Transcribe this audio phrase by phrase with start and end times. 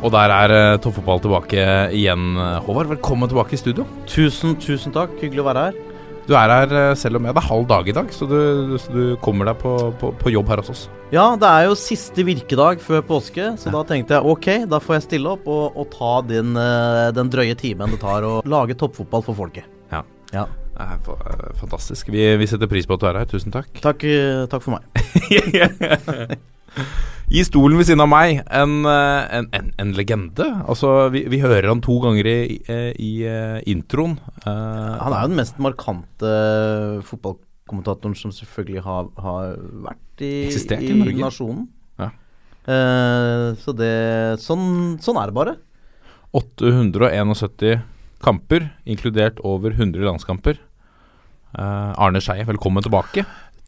[0.00, 2.32] Og der er uh, toppfotball tilbake igjen.
[2.64, 3.84] Håvard, velkommen tilbake i studio.
[4.08, 5.12] Tusen, tusen takk.
[5.20, 5.80] Hyggelig å være her.
[6.24, 8.38] Du er her uh, selv om jeg det er halv dag i dag, så du,
[8.80, 10.86] så du kommer deg på, på, på, jobb her hos oss.
[11.12, 13.74] Ja, det er jo siste virkedag før påske, så ja.
[13.74, 17.32] da tenkte jeg ok, da får jeg stille opp og, og ta din, uh, den
[17.32, 19.68] drøye timen det tar å lage toppfotball for folket.
[19.92, 20.00] Ja.
[20.32, 20.46] ja.
[20.80, 22.08] Det er fantastisk.
[22.14, 23.28] Vi, vi, setter pris på at du er her.
[23.28, 23.68] Tusen takk.
[23.84, 24.06] Takk,
[24.48, 26.38] takk for meg.
[27.30, 30.46] I stolen ved siden av meg, en, eh, en, en, en legende.
[30.66, 34.16] Altså, vi, vi, hører han to ganger i, i, i uh, introen.
[34.42, 36.32] Uh, han er jo den mest markante
[37.06, 39.52] fotballkommentatoren som selvfølgelig har, har
[39.86, 41.68] vært i, i, i nasjonen.
[42.02, 42.08] Ja.
[42.66, 43.92] Uh, så det
[44.42, 45.54] sånn, sånn, er det bare.
[46.34, 47.84] 871
[48.26, 50.58] kamper, inkludert over 100 landskamper.
[51.54, 53.22] Arne Skeie, velkommen tilbake.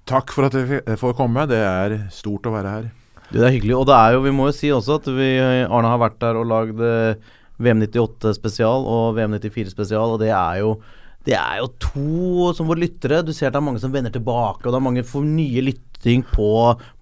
[0.07, 1.47] Takk for at jeg får komme.
[1.51, 2.91] Det er stort å være her.
[3.33, 3.77] Det er hyggelig.
[3.79, 6.41] Og det er jo, vi må jo si også at vi, Arne har vært der
[6.41, 7.31] og lagd eh,
[7.63, 10.77] VM98 spesial og VM94 spesial, og det er jo
[11.23, 13.21] det er jo to som våre lyttere.
[13.23, 15.63] Du ser at det er mange som vender tilbake, og det er mange får nye
[15.69, 16.49] lytting på,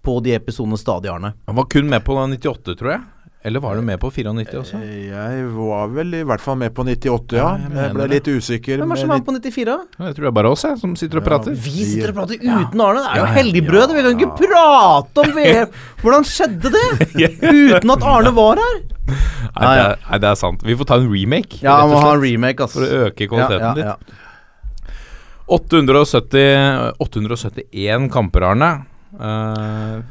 [0.05, 1.33] på de episodene stadig, Arne.
[1.48, 3.01] Han var kun med på 98, tror jeg.
[3.42, 4.78] Eller var du med på 94 også?
[4.84, 7.46] Jeg var vel i hvert fall med på 98, ja.
[7.56, 8.83] jeg, jeg, ble litt usikker.
[8.83, 9.77] Hvem er det som var på 94?
[9.96, 11.55] Jeg tror det er bare oss jeg, som sitter og prater.
[11.56, 13.00] Ja, vi sitter og prater uten Arne.
[13.06, 13.94] Det er jo helligbrød.
[13.96, 15.72] Vi kan ikke prate om VM.
[16.02, 16.84] Hvordan skjedde det?
[17.41, 18.77] Uten at Arne var her.
[19.08, 19.16] Nei,
[19.64, 20.61] det er, nei, det er sant.
[20.68, 21.62] Vi får ta en remake.
[21.64, 22.77] Ja, må ha en remake ass.
[22.77, 24.16] For å øke kvaliteten litt.
[25.48, 28.74] 870, 871 kamper, Arne.
[29.10, 30.06] Uh,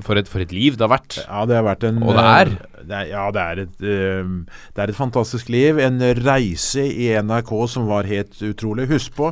[0.00, 1.18] for, et, for, et, liv det har vært.
[1.20, 2.52] Ja, det har vært en Og det er.
[2.54, 5.80] Uh, det er ja, det er, et, uh, det er et fantastisk liv.
[5.84, 8.88] En reise i NRK som var helt utrolig.
[8.92, 9.30] Husk på,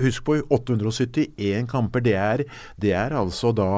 [0.00, 2.04] husk på 871 kamper.
[2.04, 2.44] Det er,
[2.80, 3.70] det er altså da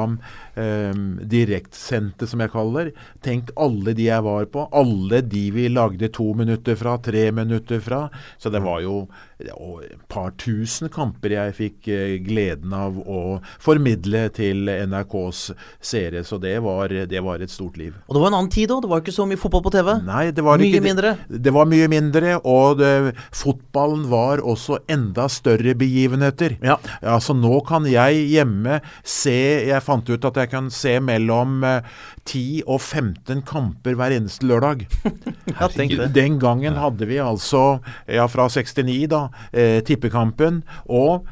[0.57, 2.91] direktsendte, som jeg kaller
[3.25, 4.67] Tenk alle de jeg var på.
[4.77, 8.07] Alle de vi lagde to minutter fra, tre minutter fra.
[8.39, 9.07] Så det var jo
[9.37, 11.89] et par tusen kamper jeg fikk
[12.25, 15.43] gleden av å formidle til NRKs
[15.85, 16.23] seere.
[16.25, 17.93] Så det var, det var, et stort liv.
[18.07, 18.81] Og det var en annen tid òg?
[18.85, 19.93] Det var ikke så mye fotball på TV?
[20.07, 21.13] Nei, det var mye ikke, mindre?
[21.29, 26.57] Det, det var mye mindre, og det, fotballen var også enda større begivenheter.
[26.65, 26.79] Ja.
[27.05, 27.19] ja.
[27.21, 31.87] Så nå kan jeg hjemme se Jeg fant ut at jeg kan se mellom eh,
[32.25, 34.87] 10 og 15 kamper hver eneste lørdag.
[36.17, 37.81] Den gangen hadde vi altså,
[38.11, 40.63] ja fra 69 da, eh, tippekampen.
[40.87, 41.27] og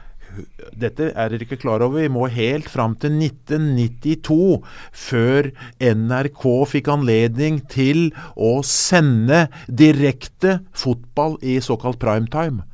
[0.74, 2.00] dette er dere ikke klar over.
[2.02, 4.64] Vi må helt fram til 1992
[5.04, 12.64] før NRK fikk anledning til å sende direkte fotball i såkalt primetime.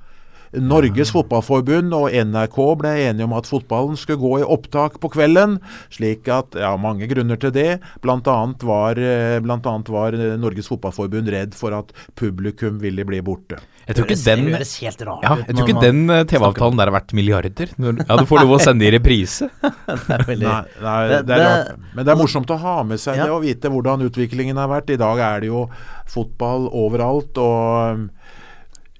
[0.50, 5.60] Norges Fotballforbund og NRK ble enige om at fotballen skulle gå i opptak på kvelden.
[5.94, 7.80] slik at, ja, Mange grunner til det.
[8.02, 13.20] Blant annet var, eh, blant annet var Norges Fotballforbund redd for at publikum ville bli
[13.20, 13.60] borte.
[13.86, 17.70] Jeg tror ikke den, ja, jeg tror ikke den eh, TV-avtalen der har vært milliarder.
[17.78, 19.50] Ja, Du får lov å sende i reprise.
[19.62, 20.46] det er veldig...
[20.46, 21.88] Nei, nei det, det, er rart.
[21.94, 24.90] Men det er morsomt å ha med seg det og vite hvordan utviklingen har vært.
[24.94, 25.64] I dag er det jo
[26.10, 27.38] fotball overalt.
[27.38, 28.10] og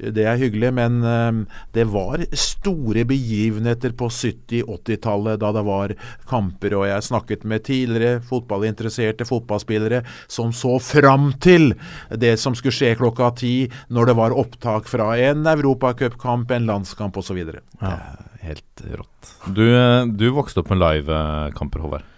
[0.00, 1.40] det er hyggelig, men ehm,
[1.76, 5.94] det var store begivenheter på 70-80-tallet da det var
[6.30, 11.74] kamper, og jeg snakket med tidligere fotballinteresserte fotballspillere som så fram til
[12.10, 13.54] det som skulle skje klokka ti
[13.92, 17.42] når det var opptak fra en europacupkamp, en landskamp osv.
[17.80, 17.96] Ja,
[18.44, 19.34] helt rått.
[19.46, 22.09] Du, eh, du vokste opp med livekamper, Håvard?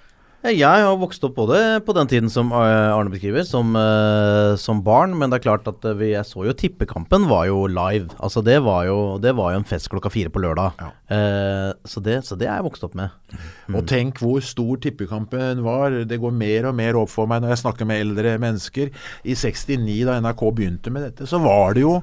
[0.42, 4.80] Jeg har vokst opp både på den tiden som eh, Arne beskriver, som, uh, som
[4.82, 5.14] barn.
[5.14, 8.10] Men det er klart at vi, jeg så jo Tippekampen var jo live.
[8.18, 10.82] Altså Det var jo, det var jo en fest klokka fire på lørdag.
[10.82, 10.90] Ja.
[11.14, 13.14] Eh, så, det, så det er jeg vokst opp med.
[13.68, 13.78] Mm.
[13.78, 16.02] Og tenk hvor stor Tippekampen var.
[16.10, 18.90] Det går mer og mer opp for meg når jeg snakker med eldre mennesker.
[19.22, 22.00] I 69, da NRK begynte med dette, så var det jo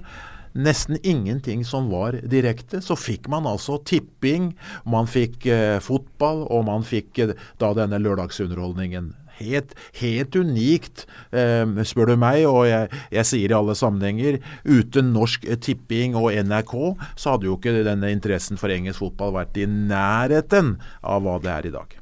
[0.59, 2.81] nesten ingenting som var direkte.
[2.83, 4.53] Så fikk man altså tipping,
[4.85, 9.13] man fikk eh, fotball, og man fikk eh, da denne lørdagsunderholdningen.
[9.39, 9.71] Helt,
[10.01, 15.47] helt unikt, eh, spør du meg, og jeg, jeg, sier i alle sammenhenger uten norsk
[15.63, 16.75] tipping og NRK,
[17.15, 20.75] så hadde jo ikke denne interessen for engelsk fotball vært i nærheten
[21.07, 22.00] av hva det er i dag.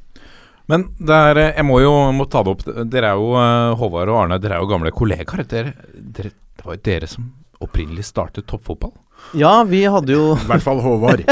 [0.67, 2.65] Men er, eh, jeg må jo må ta det opp.
[2.91, 5.45] Dere er jo, eh, Håvard og Arne, dere er jo gamle kollegaer.
[5.47, 7.29] Dere, dere, det var jo dere som
[7.63, 8.93] opprinnelig startet toppfotball.
[9.37, 11.23] Ja, vi hadde jo I hvert fall Håvard.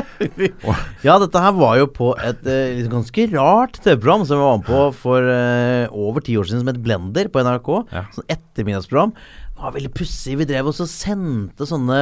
[1.05, 4.67] Ja, dette her var jo på et eh, ganske rart TV-program som vi var med
[4.67, 7.71] på for eh, over ti år siden, som het Blender på NRK.
[7.93, 8.05] Ja.
[8.15, 9.13] Sånn ettermiddagsprogram.
[9.15, 10.39] Det var veldig pussig.
[10.41, 12.01] Vi drev oss og sendte sånne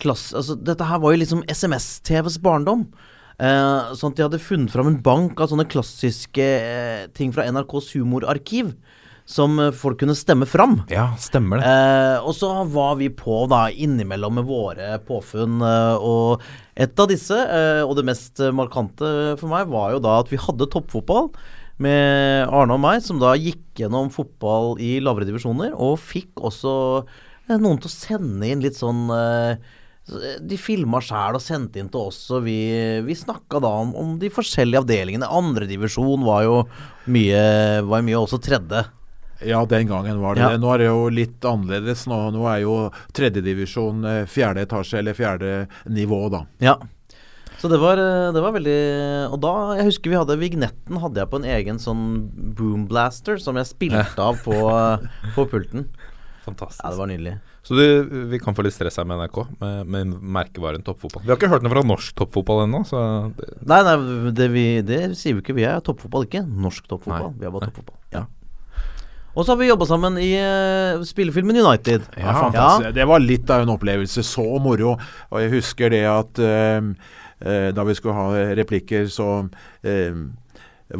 [0.00, 0.32] klasse...
[0.40, 2.88] Altså, dette her var jo liksom SMS-TVs barndom.
[3.40, 7.46] Eh, sånn at de hadde funnet fram en bank av sånne klassiske eh, ting fra
[7.48, 8.74] NRKs humorarkiv.
[9.30, 10.80] Som eh, folk kunne stemme fram.
[10.90, 11.70] Ja, stemmer det.
[11.70, 15.60] Eh, og så var vi på da innimellom med våre påfunn.
[15.62, 16.42] Eh, og
[16.74, 20.40] et av disse, eh, og det mest markante for meg, var jo da at vi
[20.40, 21.30] hadde toppfotball
[21.80, 26.72] med Arne og meg, som da gikk gjennom fotball i lavere divisjoner, og fikk også
[27.00, 29.76] eh, noen til å sende inn litt sånn eh,
[30.42, 32.58] de filma sjæl og sendte inn til oss, og vi,
[33.06, 35.28] vi snakka da om, om de forskjellige avdelingene.
[35.28, 36.56] Andredivisjon var jo
[37.14, 37.44] mye,
[37.86, 38.82] var mye også tredje.
[39.46, 40.48] Ja, den gangen var det Ja.
[40.52, 40.60] det.
[40.60, 42.06] Nå er det jo litt annerledes.
[42.10, 42.74] Nå, nå er jo
[43.16, 45.52] tredjedivisjon eh, fjerde etasje, eller fjerde
[45.88, 46.44] nivå, da.
[46.60, 46.76] Ja.
[47.60, 51.20] Så det var, eh, det var veldig Og da Jeg husker vi hadde vignetten hadde
[51.20, 52.06] jeg på en egen sånn
[52.56, 55.88] boomblaster som jeg spilte av på, eh, på pulten.
[56.46, 56.80] Fantastisk.
[56.82, 57.34] Ja, det var nydelig.
[57.62, 61.22] Så du, vi kan få litt stress her med NRK, med, med merkevaren toppfotball.
[61.26, 63.02] Vi har ikke hørt noe fra norsk toppfotball ennå, så
[63.36, 65.58] det, Nei, nei det, vi, det sier vi ikke.
[65.60, 67.34] Vi er toppfotball, ikke norsk toppfotball.
[67.34, 67.42] Nei.
[67.42, 67.99] Vi er bare toppfotball.
[69.40, 69.42] Ja.
[69.42, 72.04] Og så har vi jobba sammen i uh, spillefilmen United.
[72.20, 72.92] Ja, fantastisk.
[72.92, 74.20] Det var litt av en opplevelse.
[74.26, 74.98] Så moro.
[75.30, 76.90] Og jeg husker det at uh,
[77.46, 79.30] uh, da vi skulle ha replikker, så
[79.80, 80.12] eh,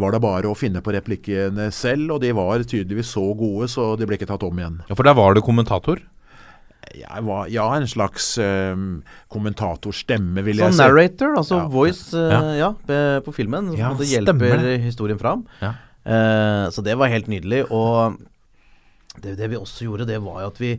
[0.00, 3.90] var det bare å finne på replikkene selv, og de var tydeligvis så gode, så
[3.98, 4.80] de ble ikke tatt om igjen.
[4.88, 6.00] Ja, for der var du kommentator.
[6.96, 10.80] Jeg var, ja, en slags um, kommentatorstemme, vil så jeg si.
[10.80, 11.68] narrator, altså Ja.
[11.70, 12.72] voice, uh, Ja.
[12.88, 13.74] ja, på filmen.
[13.74, 15.44] Som Ja, det hjelper stemmer historien fram.
[15.60, 15.74] Ja.
[16.04, 17.66] Eh, så det var helt nydelig.
[17.70, 18.16] Og
[19.18, 20.74] det, det vi også gjorde, det var jo at vi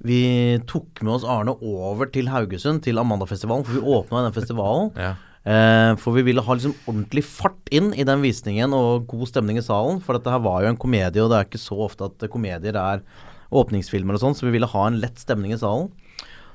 [0.00, 0.20] vi
[0.64, 4.94] tok med oss Arne over til Haugesund, til Amandafestivalen, for vi åpna den festivalen.
[5.00, 5.16] Ja.
[5.40, 9.56] Eh, for vi ville ha liksom ordentlig fart inn i den visningen og god stemning
[9.56, 10.00] i salen.
[10.04, 12.76] For dette her var jo en komedie, og det er ikke så ofte at komedier
[12.76, 13.00] er
[13.48, 15.88] åpningsfilmer og sånn, så vi ville ha en lett stemning i salen.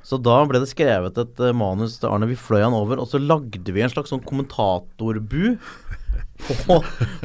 [0.06, 2.30] Så da ble det skrevet et eh, manus til Arne.
[2.30, 5.56] Vi fløy han over, og så lagde vi en slags sånn kommentatorbu
[6.68, 6.80] på,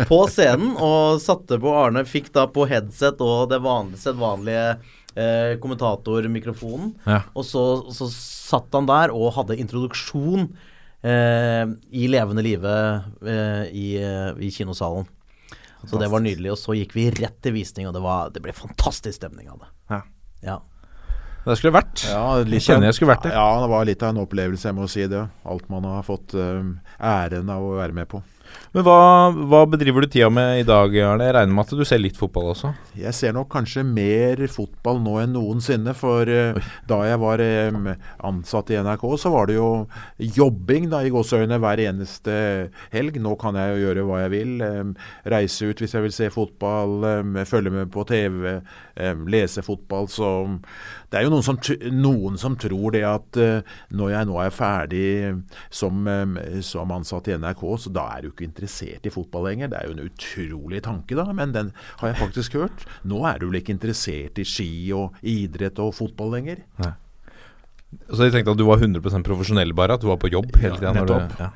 [0.09, 0.75] på scenen.
[0.77, 2.05] Og satte på Arne.
[2.09, 4.67] Fikk da på headset og det vanlige, sedvanlige
[5.15, 6.95] eh, kommentatormikrofonen.
[7.07, 7.23] Ja.
[7.35, 7.65] Og så,
[7.95, 10.49] så satt han der og hadde introduksjon
[11.03, 12.77] eh, i levende live
[13.23, 15.09] eh, i, eh, i kinosalen.
[15.89, 16.53] Så det var nydelig.
[16.53, 19.63] Og så gikk vi rett til visning, og det, var, det ble fantastisk stemning av
[19.63, 19.71] det.
[19.95, 20.01] Ja.
[20.45, 20.59] Ja.
[21.41, 22.03] Det skulle vært.
[22.05, 23.33] Ja, Jeg jeg skulle vært det.
[23.33, 25.23] Ja, det var litt av en opplevelse, jeg må si det.
[25.49, 28.21] Alt man har fått um, æren av å være med på.
[28.71, 28.99] Men hva,
[29.51, 31.25] hva bedriver du tida med i dag, Arne?
[31.27, 32.69] Jeg regner med at du ser litt fotball også?
[32.95, 35.91] Jeg ser nok kanskje mer fotball nå enn noensinne.
[35.99, 37.79] For eh, da jeg var eh,
[38.29, 39.71] ansatt i NRK, så var det jo
[40.23, 42.37] jobbing da i gåseøyne hver eneste
[42.95, 43.19] helg.
[43.19, 44.55] Nå kan jeg jo gjøre hva jeg vil.
[44.63, 47.03] eh, reise ut hvis jeg vil se fotball,
[47.51, 48.61] følge med på TV,
[49.35, 50.07] lese fotball.
[50.15, 50.31] Så
[51.11, 51.59] det er jo noen som,
[51.91, 53.43] noen som tror det at
[53.91, 55.11] når jeg nå er ferdig
[55.75, 56.07] som,
[56.63, 58.60] som ansatt i NRK, så da er du ikke interessert
[59.07, 59.69] i fotball lenger.
[59.69, 62.85] Det er jo en utrolig tanke, da, men den har jeg faktisk hørt.
[63.05, 66.57] Nå er du vel ikke interessert i ski og idrett og fotball lenger?
[68.11, 69.95] Så jeg tenkte at du var 100% profesjonell, bare?
[69.95, 70.93] At du var på jobb hele tida?
[70.95, 71.50] når du- ja.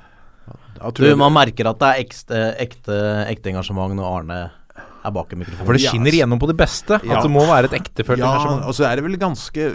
[0.92, 2.96] Du, man merker at det er ekte, ekte,
[3.30, 4.38] ekte engasjement når Arne
[5.04, 5.66] er bak en mikrofon.
[5.68, 6.98] For det skinner igjennom på det beste.
[7.04, 7.18] Ja.
[7.18, 8.64] At det må være et ektefølt Ja, engasjement.
[8.68, 9.68] og så er det vel ganske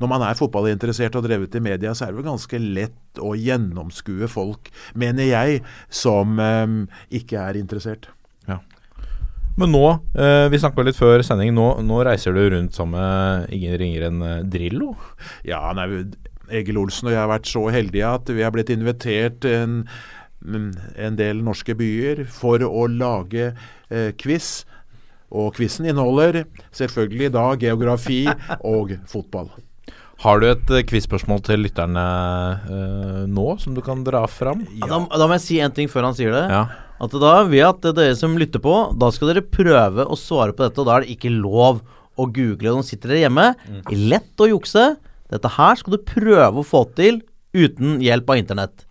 [0.00, 3.34] Når man er fotballinteressert og drevet i media, så er det vel ganske lett å
[3.38, 6.80] gjennomskue folk, mener jeg, som um,
[7.14, 8.08] ikke er interessert.
[8.48, 8.58] Ja.
[9.54, 9.84] Men nå,
[10.18, 14.10] eh, vi snakka litt før sending, nå, nå reiser du rundt sammen med ingen ringere
[14.10, 14.96] enn eh, Drillo.
[15.46, 15.86] Ja, nei,
[16.50, 19.76] Egil Olsen og jeg har vært så heldige at vi har blitt invitert til en,
[20.44, 24.64] en del norske byer for å lage eh, quiz.
[25.34, 28.22] Og quizen inneholder selvfølgelig da geografi
[28.62, 29.50] og fotball.
[30.22, 32.04] Har du et uh, quiz-spørsmål til lytterne
[32.70, 34.62] eh, nå, som du kan dra fram?
[34.78, 36.44] Ja, da, da må jeg si en ting før han sier det.
[36.54, 36.62] Ja.
[37.02, 40.54] At da vil jeg at dere som lytter på, da skal dere prøve å svare
[40.54, 40.80] på dette.
[40.80, 41.82] Og da er det ikke lov
[42.14, 43.50] å google når sitter dere hjemme.
[43.90, 44.92] Lett å jukse.
[45.34, 47.20] Dette her skal du prøve å få til
[47.54, 48.86] uten hjelp av internett.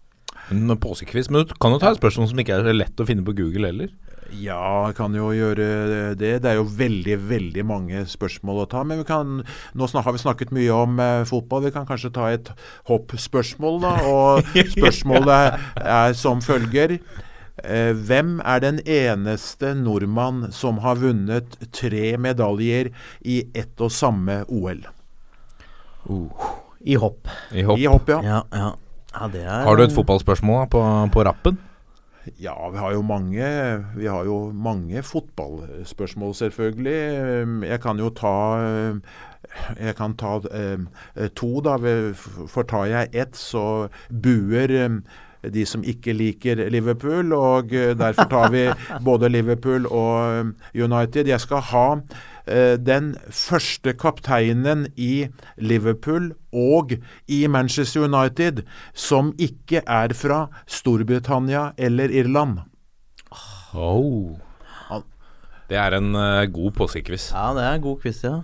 [0.52, 1.32] En påskekviss.
[1.32, 3.72] Men du kan jo ta et spørsmål som ikke er lett å finne på Google
[3.72, 3.94] heller.
[4.42, 5.66] Ja, kan jo gjøre
[6.18, 6.32] det.
[6.44, 8.84] Det er jo veldig, veldig mange spørsmål å ta.
[8.88, 9.42] Men vi kan,
[9.78, 11.68] nå snak, har vi snakket mye om eh, fotball.
[11.68, 12.50] Vi kan kanskje ta et
[12.90, 13.94] hoppspørsmål, da.
[14.10, 16.98] Og spørsmålet er som følger.
[17.62, 22.90] Eh, hvem er den eneste nordmann som har vunnet tre medaljer
[23.22, 24.82] i ett og samme OL?
[26.84, 27.30] I hopp.
[27.54, 27.78] I hopp.
[27.80, 28.24] I hopp, ja.
[28.26, 28.72] Ja, ja.
[29.14, 30.82] ja det er Har du et fotballspørsmål da, på,
[31.14, 31.62] på rappen?
[32.40, 33.48] Ja, vi har jo mange,
[33.98, 37.68] vi har jo mange fotballspørsmål, selvfølgelig.
[37.68, 38.36] Jeg kan jo ta
[39.80, 41.78] jeg kan ta eh, to, da.
[42.48, 44.98] For tar jeg ett, så buer eh,
[45.54, 47.34] de som ikke liker Liverpool.
[47.34, 48.68] Og eh, derfor tar vi
[49.08, 51.28] både Liverpool og United.
[51.28, 51.88] Jeg skal ha
[52.46, 56.92] den første kapteinen i Liverpool og
[57.32, 62.60] i Manchester United som ikke er fra Storbritannia eller Irland.
[63.74, 64.36] Oh.
[65.70, 67.32] Det er en uh, god påskequiz.
[67.34, 68.42] Ja, det er en god quiz, ja.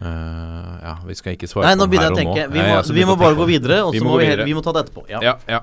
[0.00, 2.34] Uh, ja, vi skal ikke svare Nei, på den her og nå.
[2.54, 4.20] Vi må, jeg ja, vi må bare tenke gå videre, og Vi så må må
[4.22, 5.04] vi, vi må ta det etterpå.
[5.10, 5.20] Ja.
[5.24, 5.60] Ja, ja.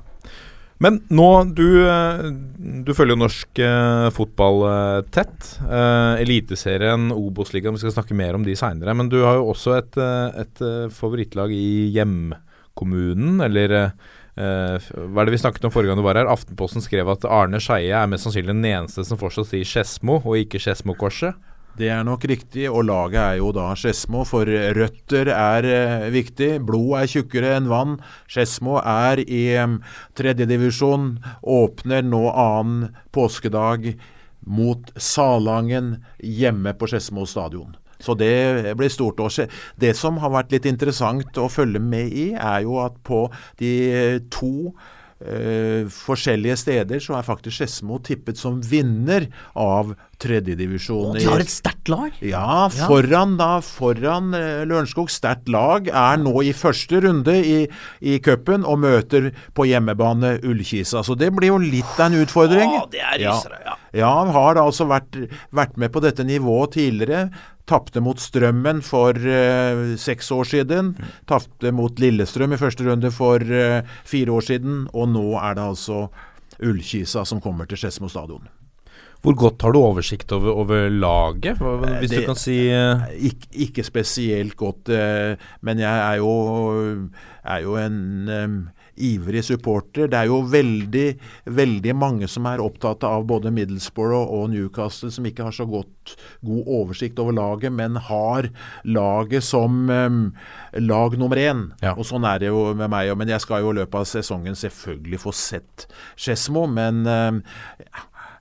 [0.83, 2.27] Men nå, du, eh,
[2.85, 5.47] du følger jo norsk eh, fotball eh, tett.
[5.65, 8.93] Eh, Eliteserien, Obos-ligaen, vi skal snakke mer om de seinere.
[8.97, 13.89] Men du har jo også et, eh, et favorittlag i hjemkommunen, eller eh,
[14.37, 16.29] hva er det vi snakket om forrige gang du var her?
[16.29, 20.37] Aftenposten skrev at Arne Skeie er mest sannsynlig den eneste som fortsatt sier Skedsmo, og
[20.43, 21.33] ikke Skedsmokorset.
[21.77, 26.55] Det er nok riktig, og laget er jo da Skedsmo, for røtter er eh, viktig.
[26.65, 27.99] Blod er tjukkere enn vann.
[28.25, 29.43] Skedsmo er i
[30.17, 31.11] tredjedivisjon,
[31.45, 33.91] åpner nå annen påskedag
[34.47, 37.77] mot Salangen hjemme på Skedsmo stadion.
[38.01, 39.21] Så det blir stort.
[39.21, 39.29] Og
[39.77, 43.27] det som har vært litt interessant å følge med i, er jo at på
[43.61, 43.73] de
[44.33, 44.73] to
[45.21, 51.17] eh, forskjellige steder så er faktisk Skedsmo tippet som vinner av tredjedivisjon.
[51.17, 52.15] De har et sterkt lag!
[52.25, 55.11] Ja, foran da, foran eh, Lørenskog.
[55.13, 57.59] Sterkt lag er nå i første runde i,
[58.01, 61.03] i cupen og møter på hjemmebane Ullkisa.
[61.05, 62.77] Så det blir jo litt av en utfordring.
[62.79, 63.77] Ja, det er rysere, ja.
[63.97, 65.15] Ja, har altså vært,
[65.55, 67.29] vært med på dette nivået tidligere.
[67.67, 70.93] Tapte mot Strømmen for uh, seks år siden.
[71.27, 74.85] Tapte mot Lillestrøm i første runde for uh, fire år siden.
[74.95, 76.05] Og nå er det altså
[76.63, 78.47] Ullkisa som kommer til Skedsmo stadion.
[79.25, 81.57] Hvor godt har du oversikt over, over laget?
[81.59, 87.09] Eh, hvis det- du kan si ikke, ikke spesielt godt, eh, men jeg er jo,
[87.43, 90.09] er jo en ivrig supporter.
[90.11, 91.05] Det er jo veldig,
[91.57, 96.15] veldig mange som er opptatt av både Middlesbrough og Newcastle, som ikke har så godt,
[96.45, 98.49] god oversikt over laget, men har
[98.87, 100.19] laget som um,
[100.79, 101.67] lag nummer én.
[101.83, 101.95] Ja.
[101.97, 103.13] Og sånn er det jo med meg.
[103.17, 105.87] Men jeg skal jo i løpet av sesongen selvfølgelig få sett
[106.17, 107.41] Skedsmo, men um,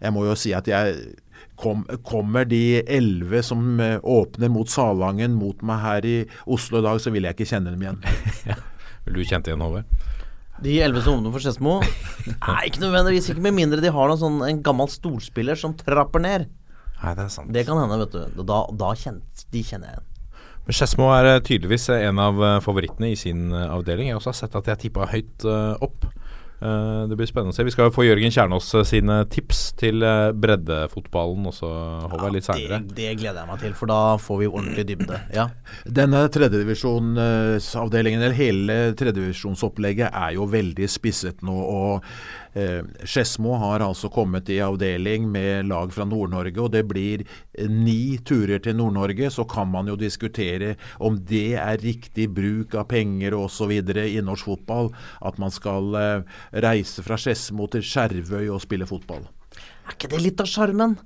[0.00, 1.16] jeg må jo si at jeg
[1.56, 6.86] kom, Kommer de elleve som eh, åpner mot Salangen mot meg her i Oslo i
[6.86, 8.02] dag, så vil jeg ikke kjenne dem igjen.
[9.06, 9.86] Vil du kjente igjen Håvard?
[10.64, 13.28] De elleve som åpner for Skedsmo Nei, ikke nødvendigvis.
[13.32, 16.46] Ikke med mindre de har noen sånn, en gammel storspiller som trapper ned.
[17.02, 17.52] Nei, det er sant.
[17.52, 18.44] Det kan hende, vet du.
[18.48, 20.12] Da, da kjent, de kjenner jeg igjen.
[20.66, 24.08] Men Skedsmo er eh, tydeligvis eh, en av eh, favorittene i sin avdeling.
[24.08, 25.46] Jeg har også sett at jeg tippa høyt
[25.84, 26.08] opp.
[26.56, 27.66] Eh, det blir spennende å se.
[27.66, 31.68] Vi skal få Jørgen Kjernås eh, sine tips til eh, breddefotballen også,
[32.08, 32.80] Håvard, litt seinere.
[32.86, 35.20] det, det gleder jeg meg til, for da får vi ordentlig dybde.
[35.36, 35.50] Ja.
[35.84, 41.56] Denne tredjedivisjonsavdelingen, eller hele tredjedivisjonsopplegget, er jo veldig spisset nå.
[41.56, 42.10] og
[42.56, 47.68] eh, Skedsmo har altså kommet i avdeling med lag fra Nord-Norge, og det blir eh,
[47.70, 49.30] ni turer til Nord-Norge.
[49.32, 53.72] Så kan man jo diskutere om det er riktig bruk av penger osv.
[53.76, 54.92] i norsk fotball.
[55.20, 56.36] At man skal eh,
[56.66, 59.26] reise fra Skedsmo til Skjervøy og spille fotball.
[59.86, 60.96] Er ikke det litt av sjarmen?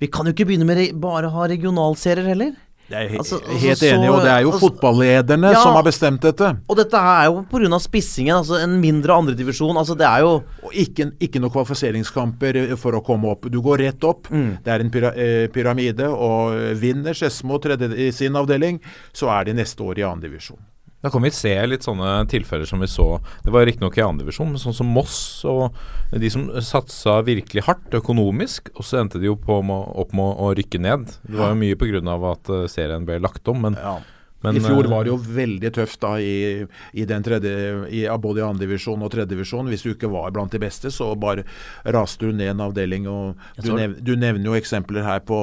[0.00, 2.54] Vi kan jo ikke begynne med bare å ha regionalserier heller.
[2.90, 5.62] Jeg er Altså, altså, helt enig, og det er jo altså- fotballederne Ja.
[5.62, 6.56] som har bestemt dette.
[6.68, 7.78] Og dette er jo pga.
[7.78, 9.76] spissingen, altså en mindre andredivisjon.
[9.76, 10.42] Altså det er jo
[10.72, 13.48] ikke, ikke noen kvalifiseringskamper for å komme opp.
[13.50, 14.28] Du går rett opp.
[14.28, 17.58] Det er en pyra, eh, pyramide, og vinner Skedsmo
[17.96, 18.80] i sin avdeling,
[19.12, 20.30] så er de neste år i andredivisjon.
[20.30, 20.58] divisjon.
[21.00, 23.06] Da kan vi se litt sånne tilfeller som vi så
[23.44, 25.76] Det var riktignok i andredivisjon, men sånn som Moss og
[26.12, 30.50] de som satsa virkelig hardt økonomisk, og så endte de jo på opp med å
[30.58, 31.06] rykke ned.
[31.24, 32.32] Det var jo mye pga.
[32.32, 33.98] at eh, serien ble lagt om, men, Ja.
[34.44, 36.64] Men I fjor eh, var det jo veldig tøft da i,
[36.96, 37.52] i den tredje,
[37.92, 39.68] i, både i andredivisjon og tredjedivisjon.
[39.72, 41.44] Hvis du ikke var blant de beste, så bare
[41.84, 43.08] raste du ned en avdeling.
[43.10, 45.38] og Du, nev, du nevner jo eksempler her på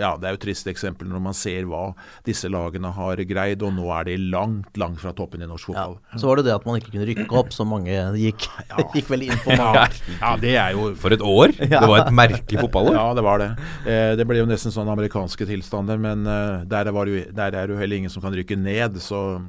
[0.00, 1.90] Ja, det er jo triste eksempler når man ser hva
[2.26, 5.86] disse lagene har greid, og nå er de langt, langt fra toppen i norsk ja.
[5.86, 6.20] fotball.
[6.20, 8.48] Så var det det at man ikke kunne rykke opp, så mange gikk,
[8.96, 9.86] gikk vel inn på Ja,
[10.20, 11.54] ja, det er jo For et år!
[11.76, 12.94] Det var et merkelig fotballår.
[12.96, 13.48] Ja, det var det.
[13.84, 17.70] Eh, det ble jo nesten sånn amerikanske tilstander, men eh, der, var jo, der er
[17.70, 19.42] jo heller ingen som kan rykke ned, så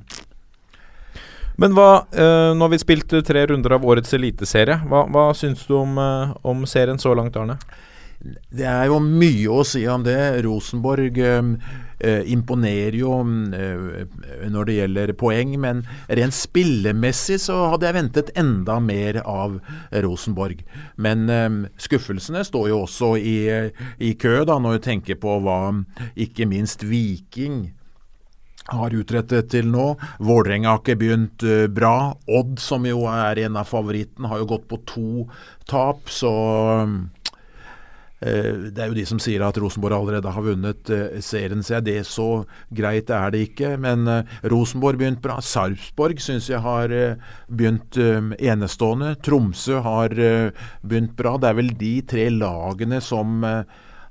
[1.58, 4.78] Men hva, eh, nå har vi spilt eh, tre runder av årets eliteserie.
[4.86, 7.58] Hva, hva syns du om, eh, om serien så langt, Arne?
[8.50, 10.18] Det er jo mye å si om det.
[10.46, 11.50] Rosenborg eh,
[12.00, 13.14] eh, imponerer jo
[13.54, 14.06] eh,
[14.50, 19.60] når det gjelder poeng, men rent spillemessig så hadde jeg ventet enda mer av
[20.06, 20.66] Rosenborg.
[20.98, 21.50] Men eh,
[21.82, 23.38] skuffelsene står jo også i,
[24.02, 25.60] i kø, da, når du tenker på hva
[26.18, 27.68] ikke minst Viking
[28.72, 29.92] har utrettet til nå.
[30.24, 32.14] Vålerenga har ikke begynt uh, bra.
[32.28, 35.28] Odd, som jo er en av favorittene, har jo gått på to
[35.70, 36.34] tap, så
[36.84, 36.98] uh,
[38.18, 40.90] Det er jo de som sier at Rosenborg allerede har vunnet
[41.22, 42.30] serien, serien, så det så
[42.74, 43.76] greit er det ikke.
[43.78, 44.10] Men
[44.42, 45.38] Rosenborg begynt bra.
[45.38, 46.90] Sarpsborg syns jeg har
[47.46, 47.94] begynt
[48.42, 49.14] enestående.
[49.22, 50.18] Tromsø har
[50.82, 51.36] begynt bra.
[51.38, 53.46] Det er vel de tre lagene som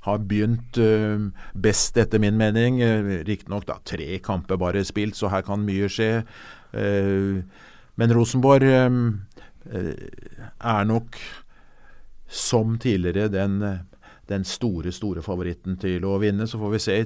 [0.05, 2.81] har begynt uh, best, etter min mening.
[2.83, 6.23] Uh, Riktignok tre kamper bare spilt, så her kan mye skje.
[6.75, 7.43] Uh,
[7.97, 8.63] men Rosenborg
[9.67, 11.15] er nok,
[12.29, 13.55] som tidligere, den,
[14.29, 16.45] den store, store favoritten til å vinne.
[16.45, 16.97] Så får vi se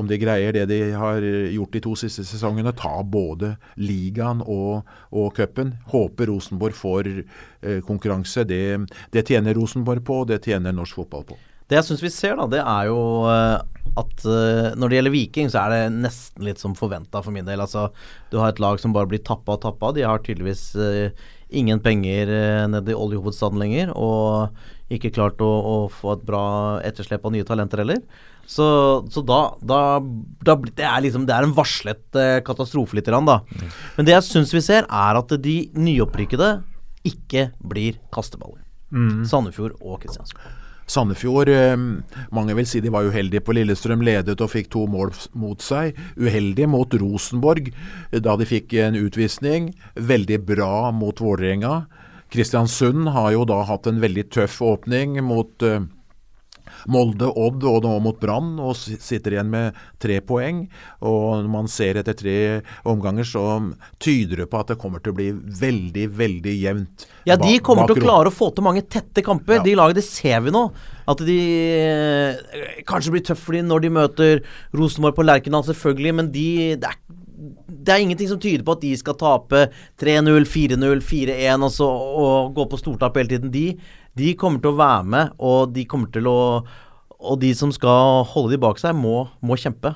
[0.00, 2.72] om de greier det de har gjort de to siste sesongene.
[2.72, 5.74] Ta både ligaen og, og cupen.
[5.92, 7.12] Håper Rosenborg får
[7.84, 8.48] konkurranse.
[8.48, 8.64] Det,
[9.12, 11.38] det tjener Rosenborg på, og det tjener norsk fotball på.
[11.70, 12.98] Det jeg syns vi ser, da, det er jo
[13.98, 17.46] at uh, når det gjelder Viking, så er det nesten litt som forventa for min
[17.46, 17.62] del.
[17.62, 17.88] Altså,
[18.30, 19.92] du har et lag som bare blir tappa og tappa.
[19.96, 21.10] De har tydeligvis uh,
[21.50, 22.30] ingen penger
[22.70, 23.94] nede i oljehovedstaden lenger.
[23.98, 26.44] Og ikke klart å, å, få et bra
[26.86, 28.02] etterslep av nye talenter heller.
[28.50, 28.66] Så,
[29.14, 29.80] så da, da,
[30.46, 33.10] da, det, er liksom, det er en varslet katastrofe litt.
[33.10, 33.40] Da.
[33.46, 33.68] Mm.
[33.98, 36.56] Men det jeg syns vi ser, er at de nyopprykkede
[37.06, 38.62] ikke blir kasteballer.
[38.90, 39.22] Mm.
[39.30, 40.59] Sandefjord og Kristiansund.
[40.90, 41.76] Sandefjord eh,
[42.34, 45.98] Mange vil si de var uheldige på Lillestrøm, ledet og fikk to mål mot seg.
[46.18, 49.70] Uheldige mot Rosenborg eh, da de fikk en utvisning.
[49.94, 51.84] Veldig bra mot Vålerenga.
[52.30, 55.80] Kristiansund har jo da hatt en veldig tøff åpning mot uh,
[56.90, 60.62] Molde, Odd og nå mot Brann, og sitter igjen med tre poeng.
[61.04, 62.38] Og når man ser etter tre
[62.88, 63.44] omganger, så
[64.02, 67.06] tyder det på at det kommer til å bli veldig, veldig jevnt.
[67.28, 69.60] Ja, de kommer til å klare å få til mange tette kamper.
[69.60, 69.66] Ja.
[69.66, 70.66] De lagene, det ser vi nå.
[71.10, 71.38] At de
[71.80, 74.44] eh, kanskje blir tøffe når de møter
[74.76, 76.50] Rosenborg på Lerkendal, selvfølgelig, men de
[76.80, 77.00] det er
[77.40, 79.62] det er ingenting som tyder på at de skal tape
[80.02, 83.52] 3-0, 4-0, 4-1 og, og gå på stortap hele tiden.
[83.54, 83.64] De
[84.18, 86.40] de kommer til å være med, og de kommer til å
[87.20, 89.92] og de som skal holde de bak seg, må, må kjempe.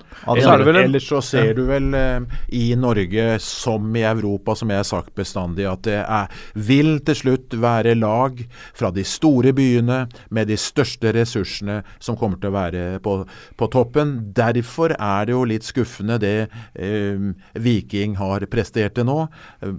[0.85, 5.15] Ellers så ser du vel eh, i Norge som i Europa, som jeg har sagt
[5.17, 8.43] bestandig, at det er, vil til slutt være lag
[8.77, 13.17] fra de store byene med de største ressursene som kommer til å være på,
[13.57, 14.17] på toppen.
[14.37, 16.37] Derfor er det jo litt skuffende det
[16.75, 17.31] eh,
[17.65, 19.19] Viking har prestert til nå.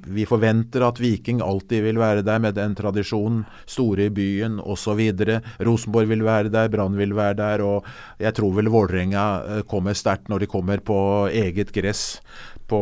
[0.10, 5.00] Vi forventer at Viking alltid vil være der med den tradisjonen, store i byen osv.
[5.66, 7.35] Rosenborg vil være der, Brann vil være der.
[7.40, 7.86] Og
[8.22, 10.98] jeg tror vel Vålerenga eh, kommer sterkt når de kommer på
[11.32, 12.20] eget gress
[12.70, 12.80] på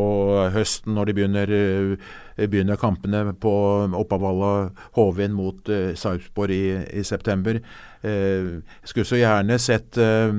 [0.53, 3.53] høsten, når de begynner, eh, begynner kampene på
[3.99, 7.59] Oppavalla Hovin mot uh, Sarpsborg i, i september.
[8.03, 10.31] Uh, skulle så gjerne sett uh,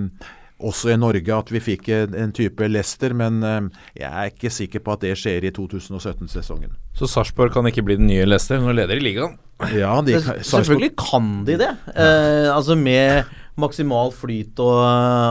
[0.64, 4.53] også i Norge at vi fikk en, en type Lester, men uh, jeg er ikke
[4.53, 6.74] sikker på at det skjer i 2017-sesongen.
[6.96, 9.38] Så Sarpsborg kan ikke bli den nye Lester, når de leder i ligaen?
[9.77, 11.72] Ja, de, Selvfølgelig kan de det.
[11.94, 13.24] Uh, altså med
[13.60, 14.80] maksimal flyt og,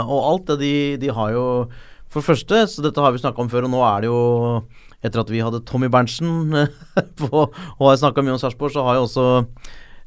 [0.08, 0.56] og alt.
[0.62, 1.46] De, de, har jo
[2.12, 4.24] For det første, så dette har vi snakka om før, og nå er det jo
[5.04, 6.54] Etter at vi hadde Tommy Berntsen
[7.20, 9.26] på, og har snakka mye om Sarpsborg, så har jo også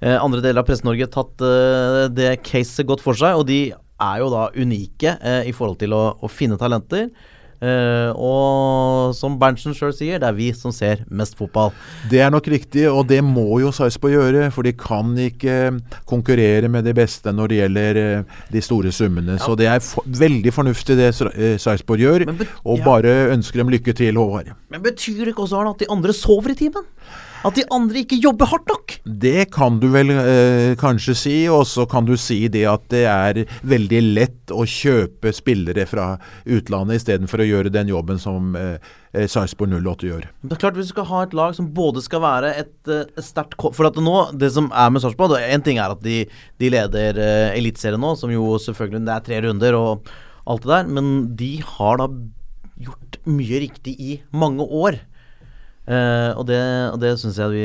[0.00, 3.36] eh, andre deler av Presse-Norge tatt eh, det caset godt for seg.
[3.36, 7.10] Og de er jo da unike eh, i forhold til å, å finne talenter.
[7.56, 11.72] Uh, og som Berntsen sjøl sier, det er vi som ser mest fotball.
[12.10, 14.48] Det er nok riktig, og det må jo Sarpsborg gjøre.
[14.54, 15.56] For de kan ikke
[16.08, 19.38] konkurrere med de beste når det gjelder uh, de store summene.
[19.38, 19.44] Ja.
[19.44, 22.26] Så det er for, veldig fornuftig det uh, Sarpsborg gjør.
[22.64, 24.52] og bare ønsker dem lykke til, Håvard.
[24.72, 26.84] Men betyr det ikke også Arne, at de andre sover i timen?
[27.44, 28.94] At de andre ikke jobber hardt nok?
[29.04, 33.04] Det kan du vel eh, kanskje si, og så kan du si det at det
[33.10, 38.76] er veldig lett å kjøpe spillere fra utlandet istedenfor å gjøre den jobben som eh,
[39.12, 40.28] eh Sarpsborg 08 gjør.
[40.42, 43.22] Det er klart Hvis du skal ha et lag som både skal være et, eh,
[43.22, 46.24] sterkt For at nå, det som er med Sarpsborg En ting er at de,
[46.60, 50.10] de leder uh, Eliteserien nå, som jo selvfølgelig Det er tre runder og
[50.46, 52.06] alt det der, men de har da
[52.78, 55.00] gjort mye riktig i mange år.
[55.86, 56.58] Uh, og det,
[56.90, 57.60] og det syns jeg,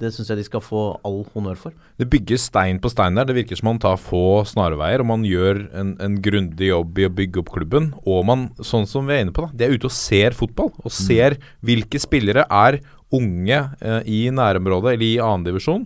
[0.00, 1.74] jeg, de skal få all honnør for.
[2.00, 3.28] Det bygges stein på stein der.
[3.28, 7.08] Det virker som man tar få snarveier, og man gjør en, en grundig jobb i
[7.08, 7.90] å bygge opp klubben.
[8.08, 10.72] Og man, sånn som vi er inne på, da, de er ute og ser fotball.
[10.80, 11.50] Og ser mm.
[11.68, 12.80] hvilke spillere er
[13.12, 15.84] unge eh, i nærområdet, eller i annendivisjon.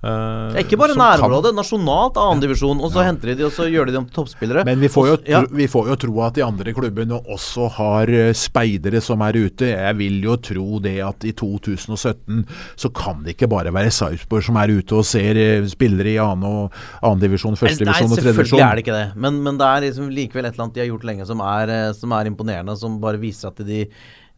[0.00, 2.78] Uh, Ikke bare nærområdet, nasjonalt annendivisjon.
[2.80, 4.64] Og så henter de de, og så gjør de dem til toppspillere.
[4.68, 5.40] Men vi får, jo, ja.
[5.56, 9.70] vi får jo tro at de andre klubbene også har eh, speidere som er ute.
[9.72, 12.44] Jeg vil jo tro det at i 2017
[12.80, 16.20] så kan det ikke bare være Sarpsborg som er ute og ser eh, spillere i
[16.20, 19.06] annendivisjon, førstedivisjon og selvfølgelig er det ikke det.
[19.20, 21.74] Men, men det er liksom likevel et eller annet de har gjort lenge som er,
[21.76, 23.84] eh, som er imponerende, som bare viser at de,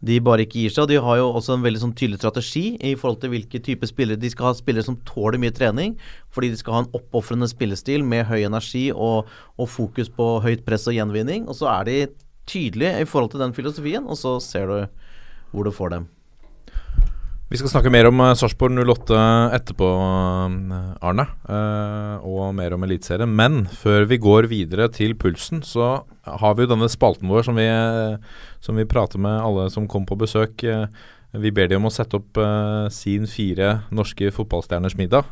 [0.03, 0.85] de bare ikke gir seg.
[0.85, 3.87] Og de har jo også en veldig sånn tydelig strategi i forhold til hvilke type
[3.89, 5.95] spillere De skal ha spillere som tåler mye trening,
[6.35, 10.67] fordi de skal ha en oppofrende spillestil med høy energi og, og fokus på høyt
[10.67, 11.47] press og gjenvinning.
[11.47, 11.99] Og så er de
[12.51, 14.79] tydelige i forhold til den filosofien, og så ser du
[15.53, 16.11] hvor du får dem.
[17.53, 19.17] Vi skal snakke mer om uh, Sarpsborg 08
[19.59, 19.89] etterpå,
[20.73, 21.27] eh, Arne.
[21.53, 23.29] eh, og mer om Eliteserien.
[23.29, 27.61] Men før vi går videre til pulsen, så har vi jo denne spalten vår som
[27.61, 28.17] vi, eh,
[28.65, 30.65] som vi prater med alle som kommer på besøk.
[30.65, 30.87] Eh,
[31.37, 35.29] vi ber de om å sette opp eh, sin fire norske fotballstjerners middag.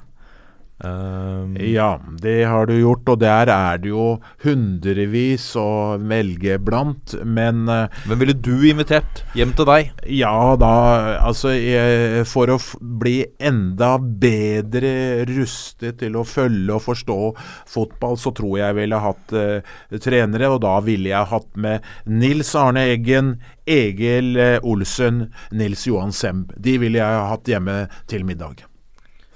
[0.80, 7.14] Eh, Ja, det har du gjort, og der er det jo hundrevis å velge blant.
[7.24, 9.90] Men eh, Hvem ville du invitert hjem til deg?
[10.10, 10.72] ja da,
[11.20, 17.18] altså jeg, For å bli enda bedre rustet til å følge og forstå
[17.68, 21.86] fotball, så tror jeg jeg ville hatt uh, trenere, og da ville jeg hatt med
[22.06, 23.34] Nils Arne Eggen,
[23.66, 26.54] Egil eh, Olsen, Nils Johan Semb.
[26.56, 28.69] De ville jeg hatt hjemme til middag.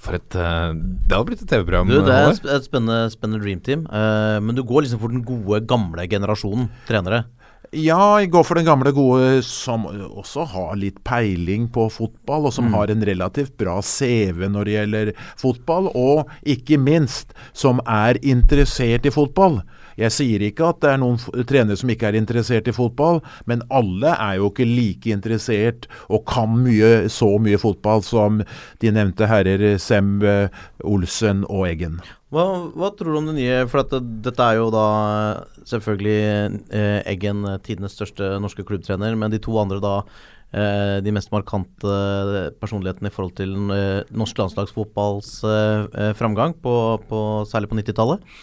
[0.05, 1.89] For et eh, Det hadde blitt et TV-program.
[1.89, 3.87] Det er sp- et spennende, spennende dream team.
[3.89, 7.23] Uh, men du går liksom for den gode, gamle generasjonen trenere.
[7.75, 12.53] Ja, jeg går for den gamle gode som også har litt peiling på fotball, og
[12.55, 18.21] som har en relativt bra CV når det gjelder fotball, og ikke minst som er
[18.23, 19.59] interessert i fotball.
[19.99, 23.63] Jeg sier ikke at det er noen trenere som ikke er interessert i fotball, men
[23.73, 28.43] alle er jo ikke like interessert og kan mye, så mye fotball som
[28.83, 30.51] de nevnte herrer Semb, eh,
[30.83, 31.99] Olsen og Eggen.
[32.35, 32.43] Hva,
[32.75, 33.59] hva tror du om det nye?
[33.71, 34.85] For dette, dette er jo da
[35.69, 36.17] selvfølgelig
[36.75, 41.31] eh, Eggen, eh, tidenes største norske klubbtrener, men de to andre da eh, de mest
[41.31, 41.95] markante
[42.59, 45.31] personlighetene i forhold til norsk landslagsfotballs
[46.19, 46.75] framgang, på,
[47.07, 48.35] på, særlig på 90-tallet.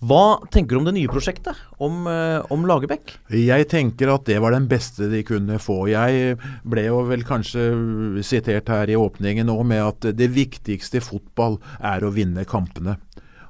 [0.00, 3.18] Hva tenker du om det nye prosjektet, om, eh, om Lagerbäck?
[3.28, 5.90] Jeg tenker at det var den beste de kunne få.
[5.92, 11.04] Jeg ble jo vel kanskje sitert her i åpningen nå med at det viktigste i
[11.04, 12.96] fotball er å vinne kampene.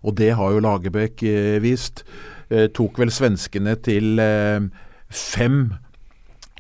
[0.03, 2.03] Og det har jo Lagerbäck eh, vist.
[2.51, 4.19] Eh, tok vel svenskene til
[5.11, 5.61] fem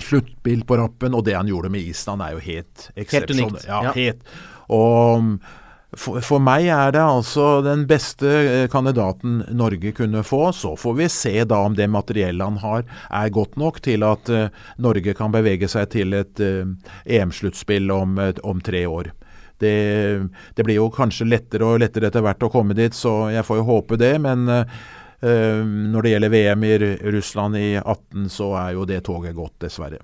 [0.00, 3.58] sluttspill på rappen, og det han gjorde med Island er jo helt eksepsjonelt.
[3.58, 3.92] unikt, Ja, ja.
[3.92, 4.22] helt.
[4.70, 5.40] Og
[5.98, 10.52] for, for meg er det altså den beste eh, kandidaten Norge kunne få.
[10.54, 14.30] Så får vi se da om det materiellet han har er godt nok til at
[14.30, 16.68] uh, Norge kan bevege seg til et uh,
[17.04, 19.10] EM-sluttspill om, om tre år.
[19.60, 19.74] Det,
[20.56, 23.60] det blir jo kanskje lettere og lettere etter hvert å komme dit, så jeg får
[23.60, 24.14] jo håpe det.
[24.24, 26.72] Men eh, når det gjelder VM i
[27.18, 30.00] Russland i 18, så er jo det toget gått, dessverre.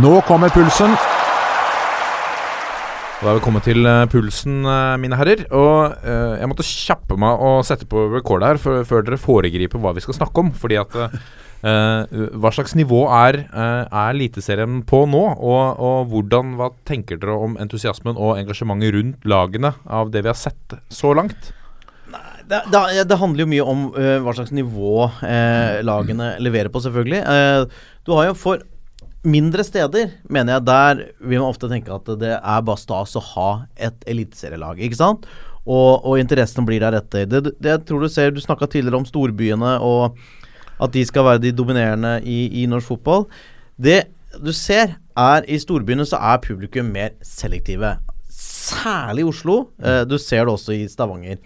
[0.00, 0.96] Nå kommer pulsen.
[3.20, 5.42] Da er vi kommet til eh, pulsen, eh, mine herrer.
[5.52, 9.82] Og uh, jeg måtte kjappe meg og sette på record her før, før dere foregriper
[9.82, 10.48] hva vi skal snakke om.
[10.56, 15.20] Fordi at eh, Hva slags nivå er, uh, er Eliteserien på nå?
[15.36, 20.32] Og, og hvordan, hva tenker dere om entusiasmen og engasjementet rundt lagene av det vi
[20.32, 21.52] har sett så langt?
[22.48, 26.80] Det, det, det handler jo mye om uh, hva slags nivå uh, lagene leverer på,
[26.88, 27.20] selvfølgelig.
[27.28, 28.64] Uh, du har jo for
[29.26, 33.24] mindre steder, mener jeg, der vil man ofte tenke at det er bare stas å
[33.34, 35.28] ha et eliteserielag, ikke sant?
[35.68, 37.26] Og, og interessen blir deretter.
[37.28, 40.16] Det, det tror du ser, du snakka tidligere om storbyene og
[40.80, 43.26] at de skal være de dominerende i, i norsk fotball.
[43.76, 44.06] Det
[44.40, 47.96] du ser, er i storbyene så er publikum mer selektive.
[48.30, 49.56] Særlig i Oslo.
[49.82, 51.40] Eh, du ser det også i Stavanger.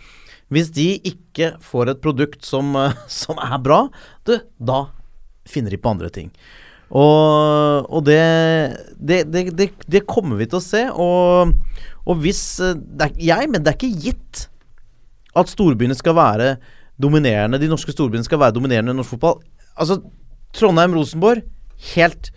[0.52, 3.86] Hvis de ikke får et produkt som, eh, som er bra,
[4.28, 4.84] du, da
[5.48, 6.30] finner de på andre ting.
[6.94, 8.20] Og, og det,
[9.02, 10.84] det, det, det, kommer vi til å se.
[10.90, 11.54] Og,
[12.06, 14.44] og hvis eh, er, Jeg mener det er ikke gitt
[15.34, 16.52] at storbyene skal være
[17.02, 19.40] dominerende De norske storbyene skal være dominerende i norsk fotball.
[19.74, 19.98] Altså,
[20.54, 21.42] Trondheim-Rosenborg,
[21.96, 22.30] helt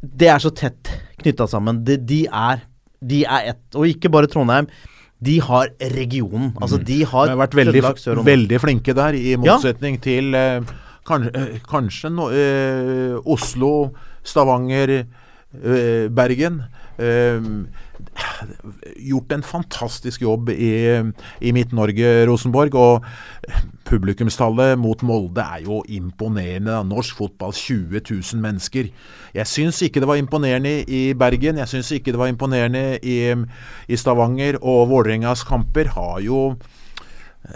[0.00, 0.88] Det er så tett
[1.20, 1.82] knytta sammen.
[1.84, 2.64] De, de er
[3.04, 3.62] De er ett.
[3.76, 4.70] Og ikke bare Trondheim.
[5.22, 6.54] De har regionen.
[6.56, 7.82] Altså, de har De har vært veldig,
[8.26, 10.72] veldig flinke der, i motsetning til eh,
[11.06, 14.90] kanskje, eh, kanskje no, eh, Oslo, Stavanger,
[15.62, 16.62] eh, Bergen.
[16.98, 17.40] Eh,
[19.02, 20.72] gjort en fantastisk jobb i,
[21.40, 22.74] i Midt-Norge, Rosenborg.
[22.74, 23.06] Og
[23.88, 26.76] publikumstallet mot Molde er jo imponerende.
[26.88, 28.90] Norsk fotball, 20 000 mennesker.
[29.34, 31.60] Jeg syns ikke det var imponerende i Bergen.
[31.62, 33.18] Jeg syns ikke det var imponerende i,
[33.88, 34.60] i Stavanger.
[34.62, 36.54] Og Vålerengas kamper har jo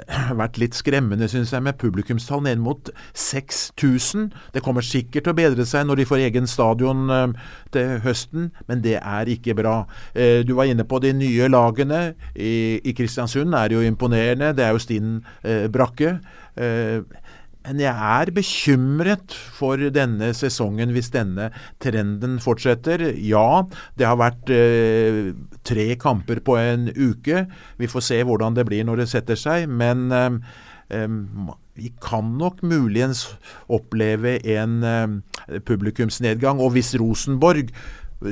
[0.41, 4.31] vært litt skremmende, syns jeg, med publikumstall ned mot 6000.
[4.55, 8.51] Det kommer sikkert til å bedre seg når de får egen stadion eh, til høsten,
[8.71, 9.77] men det er ikke bra.
[10.15, 12.03] Eh, du var inne på de nye lagene.
[12.35, 14.55] I, Kristiansund er det jo imponerende.
[14.57, 16.19] Det er jo Stinn eh, Brakke.
[17.67, 21.49] Men jeg er bekymret for denne sesongen hvis denne
[21.83, 23.03] trenden fortsetter.
[23.19, 23.65] Ja,
[23.99, 25.33] det har vært eh,
[25.67, 27.47] tre kamper på en uke.
[27.81, 29.67] Vi får se hvordan det blir når det setter seg.
[29.67, 30.39] Men eh,
[30.95, 31.09] eh,
[31.77, 33.27] vi kan nok muligens
[33.67, 36.63] oppleve en eh, publikumsnedgang.
[36.63, 37.75] Og hvis Rosenborg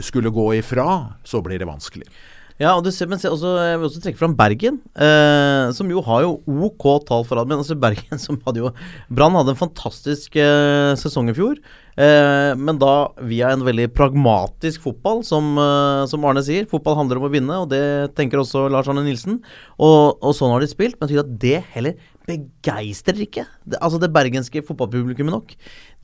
[0.00, 2.06] skulle gå ifra, så blir det vanskelig.
[2.54, 5.88] Ja, og du ser, men se, også, jeg vil også trekke fram Bergen, eh, som
[5.90, 7.58] jo har jo OK tall for Admin.
[7.58, 8.70] altså Bergen som hadde jo
[9.10, 11.58] Brann hadde en fantastisk eh, sesong i fjor.
[11.98, 16.70] Eh, men da via en veldig pragmatisk fotball, som, eh, som, Arne sier.
[16.70, 19.40] Fotball handler om å vinne, og det tenker også Lars Arne Nilsen.
[19.74, 21.00] Og, og sånn har de spilt.
[21.00, 25.52] Men jeg at det heller begeistrer ikke det, altså det bergenske fotballpublikummet nok.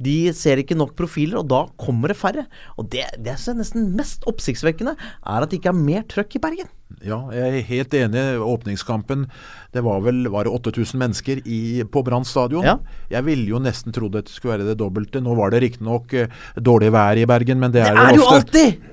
[0.01, 2.47] De ser ikke nok profiler, og da kommer det færre.
[2.81, 6.37] Og det, det som er nesten mest oppsiktsvekkende, er at det ikke er mer trøkk
[6.39, 6.71] i Bergen.
[7.07, 8.23] Ja, jeg er helt enig.
[8.43, 9.27] Åpningskampen,
[9.73, 12.67] det var vel var det 8000 mennesker i, på Brann stadion.
[12.67, 12.77] Ja.
[13.13, 15.23] Jeg ville jo nesten trodd det skulle være det dobbelte.
[15.25, 18.29] Nå var det riktignok uh, dårlig vær i Bergen, men det er det, er jo
[18.29, 18.89] alltid!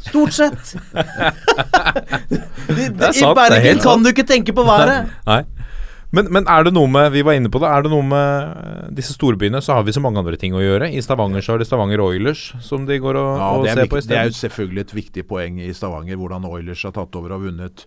[0.00, 0.76] Stort sett.
[2.70, 5.10] I Bergen kan du ikke tenke på været.
[5.28, 5.42] Nei.
[6.10, 7.68] Men, men, er det noe med Vi var inne på det.
[7.70, 10.62] Er det noe med eh, disse storbyene, så har vi så mange andre ting å
[10.62, 10.88] gjøre.
[10.90, 14.00] I Stavanger så har de Stavanger Oilers som de går og, ja, og ser på
[14.00, 14.16] isteden.
[14.16, 17.46] Det er jo selvfølgelig et viktig poeng i Stavanger hvordan Oilers har tatt over og
[17.46, 17.84] vunnet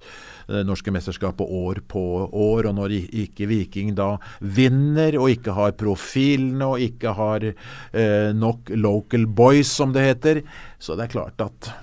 [0.48, 2.70] det eh, norske mesterskapet år på år.
[2.72, 8.72] Og når ikke Viking da vinner og ikke har profilene og ikke har eh, nok
[8.80, 10.44] local boys, som det heter,
[10.80, 11.74] så det er klart at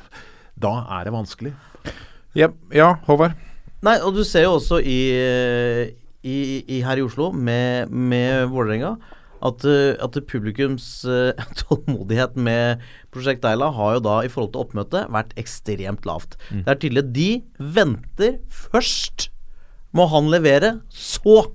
[0.60, 1.52] da er det vanskelig.
[2.36, 3.36] Ja, ja Håvard?
[3.80, 5.00] Nei, og du ser jo også i,
[6.22, 8.96] i, i, her i Oslo med, med Vålerenga
[9.40, 12.82] at, eh, at, publikums uh, tålmodighet med
[13.14, 16.36] Prosjekt Deila har jo da i forhold til oppmøtet vært ekstremt lavt.
[16.50, 16.64] Mm.
[16.66, 17.30] Det er tydelig at de
[17.78, 19.30] venter først.
[19.96, 21.48] Må han levere, så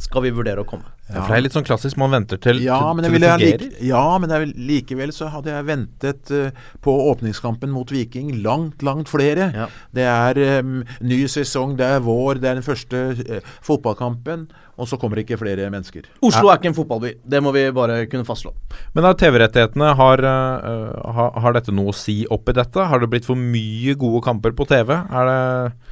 [0.00, 0.92] skal vi vurdere å komme.
[1.10, 3.64] Ja, for Det er litt sånn klassisk, man venter til, ja, til, til det fungerer.
[3.66, 9.10] Like, ja, men likevel så hadde jeg ventet uh, på åpningskampen mot Viking langt, langt
[9.10, 9.50] flere.
[9.56, 9.68] Ja.
[9.96, 14.48] Det er um, ny sesong, det er vår, det er den første uh, fotballkampen.
[14.80, 16.06] Og så kommer det ikke flere mennesker.
[16.24, 16.54] Oslo ja.
[16.54, 17.10] er ikke en fotballby.
[17.28, 18.54] Det må vi bare kunne fastslå.
[18.96, 22.86] Men er TV-rettighetene, har, uh, har, har, dette noe å si oppi dette?
[22.88, 24.94] Har det blitt for mye gode kamper på TV?
[24.96, 25.42] Er det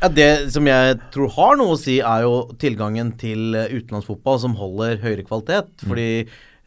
[0.07, 4.57] ja, Det som jeg tror har noe å si, er jo tilgangen til utenlandsfotball som
[4.57, 5.73] holder høyere kvalitet.
[5.81, 5.89] Mm.
[5.89, 6.09] Fordi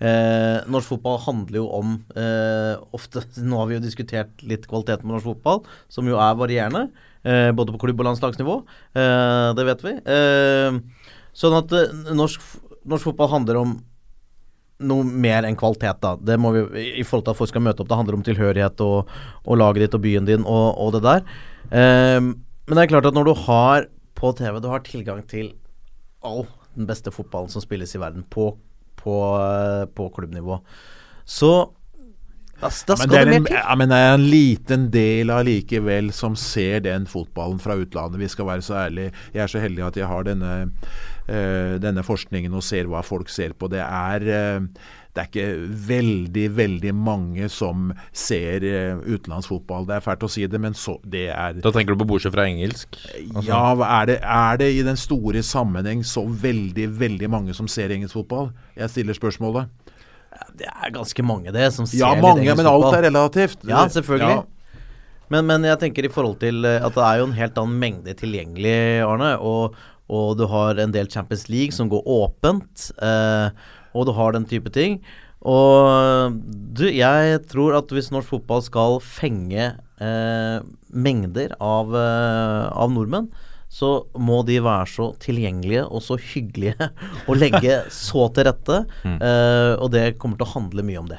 [0.02, 5.08] eh, norsk fotball handler jo om eh, ofte Nå har vi jo diskutert litt kvaliteten
[5.08, 6.88] på norsk fotball, som jo er varierende.
[7.22, 8.58] Eh, både på klubb- og landslagsnivå.
[8.98, 9.96] Eh, det vet vi.
[10.18, 12.44] Eh, Sånn at uh, norsk,
[12.92, 13.70] norsk, fotball handler om
[14.84, 16.18] noe mer enn kvalitet, da.
[16.20, 16.64] Det må vi,
[17.00, 17.88] I forhold til at folk skal møte opp.
[17.88, 19.14] Det handler om tilhørighet og,
[19.46, 21.24] og laget ditt og byen din og, og det der.
[21.72, 25.54] Men det er klart at når du har på TV Du har tilgang til
[26.26, 26.44] all
[26.78, 28.52] den beste fotballen som spilles i verden på,
[29.02, 30.62] på, uh, på klubbnivå,
[31.26, 31.54] så
[32.62, 36.36] da, da men, det er en, ja, men det er en liten del allikevel som
[36.38, 38.22] ser den fotballen fra utlandet.
[38.22, 39.16] Vi skal være så ærlige.
[39.34, 40.52] Jeg er så heldig at jeg har denne,
[41.26, 43.72] uh, denne forskningen og ser hva folk ser på.
[43.74, 45.48] Det er uh, det er ikke
[45.90, 49.84] veldig, veldig mange som ser uh, utenlandsfotball.
[49.90, 52.32] Det er fælt å si det, men så, det er Da tenker du på bortsett
[52.36, 52.96] fra engelsk?
[53.20, 53.44] Altså.
[53.50, 57.92] Ja, er det, er det, i den store sammenheng så veldig, veldig mange som ser
[57.92, 58.54] engelsk fotball?
[58.80, 59.68] Jeg stiller spørsmålet.
[60.56, 62.72] Det er ganske mange, det, som ser ja, mange, litt engelsk fotball.
[62.72, 63.68] Ja, mange, men alt er relativt.
[63.68, 64.40] Ja, selvfølgelig.
[64.40, 64.48] Ja.
[65.32, 67.84] Men, men, jeg tenker i forhold til eh, at det er jo en helt annen
[67.84, 69.34] mengde tilgjengelig, Arne.
[69.40, 69.78] Og,
[70.12, 72.90] og du har en del Champions League som går åpent.
[73.00, 75.00] Eh, og du har den type ting.
[75.42, 76.36] Og
[76.78, 80.58] du, jeg tror at hvis norsk fotball skal fenge eh,
[80.94, 83.32] mengder av, eh, av nordmenn,
[83.72, 86.90] så må de være så tilgjengelige og så hyggelige
[87.30, 88.84] og legge så til rette.
[89.02, 89.18] Mm.
[89.18, 91.18] Uh, og det kommer til å handle mye om det.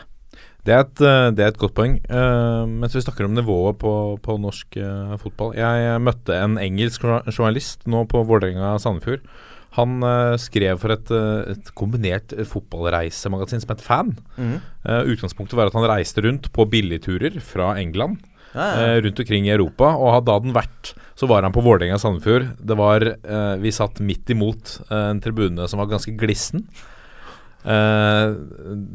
[0.62, 1.96] Det er et, eh, det er et godt poeng.
[2.06, 7.02] Uh, mens vi snakker om nivået på, på norsk uh, fotball Jeg møtte en engelsk
[7.02, 9.24] journalist nå på Vålerenga Sandefjord.
[9.78, 14.10] Han uh, skrev for et, eh, et kombinert fotballreisemagasin som het Fan.
[14.36, 18.20] Eh, utgangspunktet var at han reiste rundt på billigturer fra England
[18.52, 19.00] Ja, ja.
[19.00, 19.94] rundt omkring i Europa.
[19.96, 22.50] Og hadde han vært, så var han på Vålerenga Sandefjord.
[22.60, 26.66] Det var eh, Vi satt midt imot eh, en tribune som var ganske glissen.
[27.62, 28.32] Eh,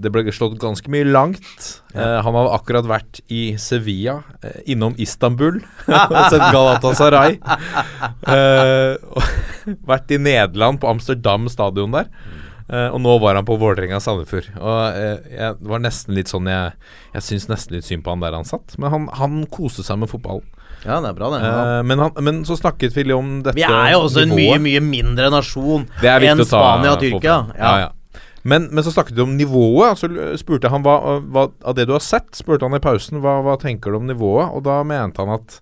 [0.03, 1.81] det ble slått ganske mye langt.
[1.97, 7.39] Uh, han hadde akkurat vært i Sevilla, uh, innom Istanbul og sett Galatasaray.
[9.87, 12.11] Vært i Nederland, på Amsterdam stadion der.
[12.67, 14.49] Og nå var han på Vålerenga Sandefjord.
[14.59, 14.79] Og
[15.31, 16.73] jeg, det var nesten litt sånn Jeg,
[17.13, 18.75] jeg syns nesten litt synd på han der han satt.
[18.75, 20.43] Men han, han koste seg med fotballen.
[20.83, 21.39] ja, det er bra, det.
[21.47, 23.71] Eh, men, han, men så snakket vi litt om dette nivået.
[23.71, 27.37] Vi er jo også en mye, mye mindre nasjon enn Spania og Tyrkia.
[27.55, 27.71] Ja.
[27.87, 27.87] Ja,
[28.47, 29.99] Men, men så snakket du om nivået.
[29.99, 33.39] Så spurte han hva, hva av det du har sett, spurte han i pausen hva,
[33.45, 35.59] hva tenker du om nivået, og da mente han at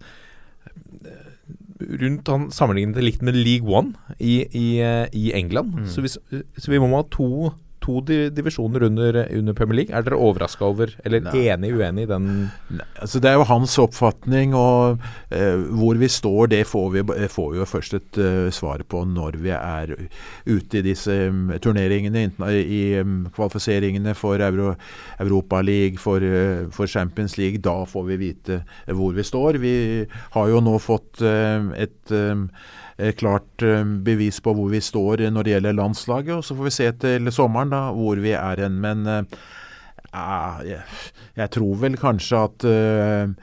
[1.05, 5.73] eh, rundt Han sammenlignet det likt med League One i, i, eh, i England.
[5.81, 5.87] Mm.
[5.91, 6.19] Så, hvis,
[6.57, 7.51] så vi må ha to,
[7.85, 8.01] to
[8.33, 9.95] divisjoner under, under Premier League.
[9.95, 11.45] Er dere overraska over, eller Nei.
[11.51, 12.27] enig uenig i den
[12.73, 17.03] Nei, altså Det er jo hans oppfatning, og eh, hvor vi står, det får vi,
[17.15, 19.93] eh, får vi jo først et uh, svar på når vi er
[20.45, 22.27] ute i disse um, turneringene,
[22.61, 24.73] i um, kvalifiseringene for Euro,
[25.19, 27.61] Europa League, for, uh, for Champions League.
[27.65, 29.61] Da får vi vite hvor vi står.
[29.61, 29.75] Vi
[30.35, 32.49] har jo nå fått uh, et um,
[33.19, 36.71] klart eh, bevis på hvor vi står når det gjelder landslaget, og så får vi
[36.77, 38.77] se til sommeren da hvor vi er hen.
[38.83, 39.43] Men eh,
[40.15, 40.79] jeg,
[41.35, 43.33] jeg tror vel kanskje at øh,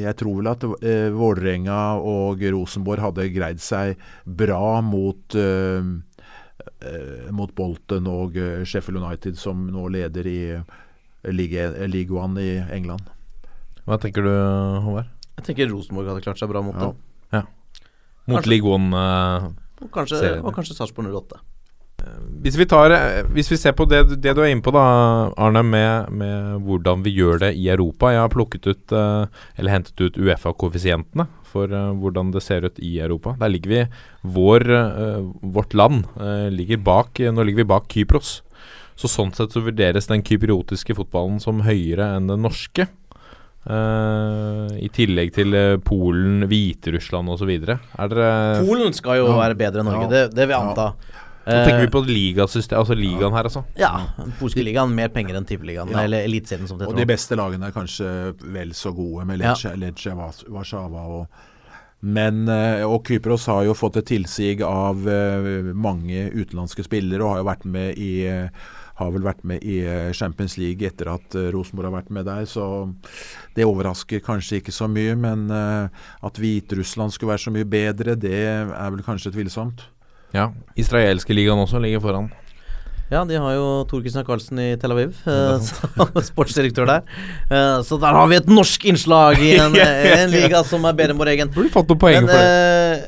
[0.00, 5.36] jeg tror vel at eh, Vålerenga og Rosenborg hadde greid seg bra mot
[7.34, 8.36] mot Bolton og
[8.68, 10.40] Sheffield United, som nå leder i
[11.34, 13.08] ligaen i England.
[13.86, 14.30] Hva tenker du,
[14.84, 15.08] Håvard?
[15.38, 16.90] Jeg tenker Rosenborg hadde klart seg bra mot Ja.
[16.90, 17.48] dem.
[18.28, 18.50] Mot Kanskje.
[18.52, 18.92] League One?
[18.92, 19.48] eh,
[19.84, 20.42] Og kanskje, Serien.
[20.44, 21.38] og kanskje Sarpsborg 08.
[22.44, 25.32] Hvis vi, tar, eh, hvis vi ser på det, det du er inne på, da,
[25.36, 28.12] Arne, med, med hvordan vi gjør det i Europa.
[28.14, 29.26] Jeg har plukket ut, eh,
[29.58, 33.34] eller hentet ut Uefa-koeffisientene for eh, hvordan det ser ut i Europa.
[33.40, 33.82] Der ligger vi
[34.36, 38.42] vår, eh, Vårt land eh, ligger bak Nå ligger vi bak Kypros.
[38.98, 42.88] Så sånn sett så vurderes den kypriotiske fotballen som høyere enn den norske.
[43.68, 47.50] Eh, I tillegg til eh, Polen, Hviterussland osv.
[47.98, 49.36] Polen skal jo Ja.
[49.42, 50.08] være bedre enn Norge, Ja.
[50.08, 50.70] det, det vil jeg Ja.
[50.70, 50.94] anta.
[51.48, 53.64] Nå tenker vi Eh, på ligasystem, altså ligaen her, altså.
[53.76, 56.00] Ja, den polske ligaen mer penger enn tippeligaen, Ja.
[56.00, 59.54] eller eliteserien som det Og de beste lagene er kanskje vel så gode, med Ja.
[59.54, 60.12] Lecce, Lecce
[60.48, 61.26] Warszawa og
[62.00, 64.96] men, og Kypros har jo fått et tilsig av
[65.74, 68.48] mange utenlandske spillere og har jo vært med i
[68.98, 72.26] har vel vært med i eh, Champions League etter at eh, Rosenborg har vært med
[72.26, 72.64] der, så
[73.56, 75.14] det overrasker kanskje ikke så mye.
[75.18, 79.86] Men eh, at Hviterussland skulle være så mye bedre, det er vel kanskje tvilsomt.
[80.34, 80.50] Ja.
[80.76, 82.28] Israelske ligaen også ligger foran.
[83.08, 87.06] Ja, de har jo Tor Christian Karlsen i Tel Aviv, eh, som sportsdirektør der.
[87.48, 89.78] Eh, så der har vi et norsk innslag i en,
[90.18, 91.54] en liga som er bedre enn vår egen.
[91.54, 92.52] Burde fått noen poeng Men for det.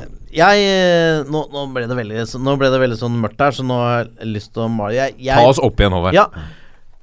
[0.07, 3.41] eh, jeg eh, nå, nå, ble det veldig, så- nå ble det veldig sånn mørkt
[3.43, 5.97] her, så nå har jeg lyst til å male jeg, jeg, Ta oss opp igjen,
[5.97, 6.17] Håvard.
[6.17, 6.27] Ja,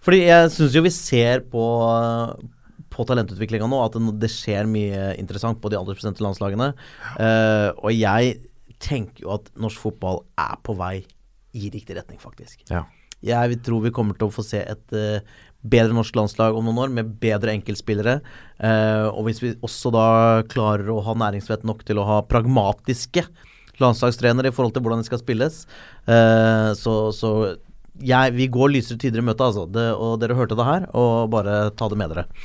[0.04, 1.66] fordi jeg syns jo vi ser på
[2.98, 6.72] på talentutviklinga nå at det, det skjer mye interessant på de aldersbestemte landslagene.
[7.20, 8.40] Uh, og jeg
[8.82, 10.96] tenker jo at norsk fotball er på vei
[11.58, 12.64] i riktig retning, faktisk.
[12.72, 12.86] Ja.
[13.26, 15.24] Jeg tror vi kommer til å få se et eh,
[15.66, 18.20] bedre norsk landslag om noen år, med bedre enkeltspillere.
[18.60, 20.08] Eh, og hvis vi også da
[20.50, 23.26] klarer å ha næringsvett nok til å ha pragmatiske
[23.82, 25.64] landslagstrenere i forhold til hvordan det skal spilles,
[26.10, 27.34] eh, så, så
[27.98, 29.66] jeg, vi går lysere tider i møte, altså.
[29.70, 32.28] Det, og dere hørte det her, og bare ta det med dere.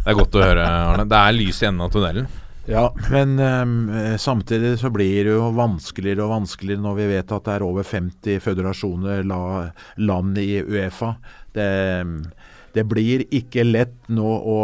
[0.00, 1.04] Det er godt å høre, Arne.
[1.04, 2.30] Det er lys i enden av tunnelen.
[2.70, 3.90] Ja, men um,
[4.20, 7.86] samtidig så blir det jo vanskeligere og vanskeligere når vi vet at det er over
[7.88, 9.40] 50 føderasjoner, la,
[9.98, 11.14] land i Uefa.
[11.54, 11.68] Det,
[12.72, 14.58] det blir ikke lett nå å,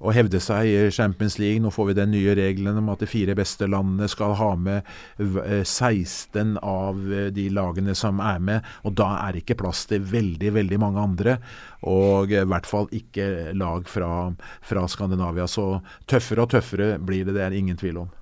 [0.00, 1.60] å hevde seg i Champions League.
[1.60, 4.80] Nå får vi den nye regelen om at de fire beste landene skal ha med
[5.20, 8.70] eh, 16 av eh, de lagene som er med.
[8.88, 11.38] Og da er det ikke plass til veldig, veldig mange andre.
[11.84, 14.12] Og eh, i hvert fall ikke lag fra,
[14.64, 15.48] fra Skandinavia.
[15.50, 15.70] Så
[16.08, 18.17] tøffere og tøffere blir det, det er ingen tvil om.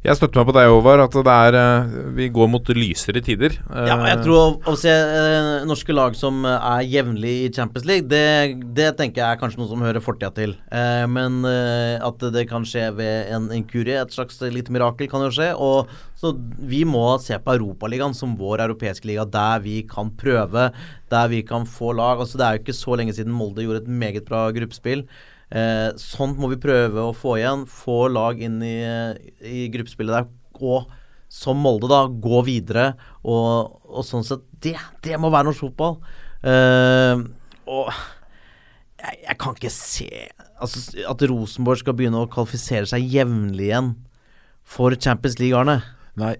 [0.00, 3.58] Jeg støtter meg på deg, Håvard, at det er eh, Vi går mot lysere tider.
[3.68, 7.50] Ja, og jeg tror å, å se eh, norske lag som eh, er jevnlig i
[7.52, 10.54] Champions League, det, det tenker jeg er kanskje noe som hører fortida til.
[10.72, 15.26] Eh, men eh, at det kan skje ved en inkurie, et slags lite mirakel, kan
[15.26, 15.50] jo skje.
[15.60, 16.32] Og så
[16.72, 20.70] vi må se på Europaligaen som vår europeiske liga, der vi kan prøve,
[21.12, 22.24] der vi kan få lag.
[22.24, 25.04] Altså Det er jo ikke så lenge siden Molde gjorde et meget bra gruppespill.
[25.50, 27.66] Eh, sånt må vi prøve å få igjen.
[27.66, 28.76] Få lag inn i,
[29.46, 30.30] i gruppespillet der.
[30.60, 30.90] Og
[31.30, 32.92] som Molde, da, gå videre.
[33.22, 34.74] Og, og sånn sett Det,
[35.06, 35.98] det må være norsk fotball.
[36.44, 37.22] Eh,
[37.70, 37.90] og
[39.00, 40.08] jeg, jeg kan ikke se
[40.60, 43.94] altså, at Rosenborg skal begynne å kvalifisere seg jevnlig igjen
[44.70, 45.80] for Champions League, Arne.
[46.20, 46.36] Nei.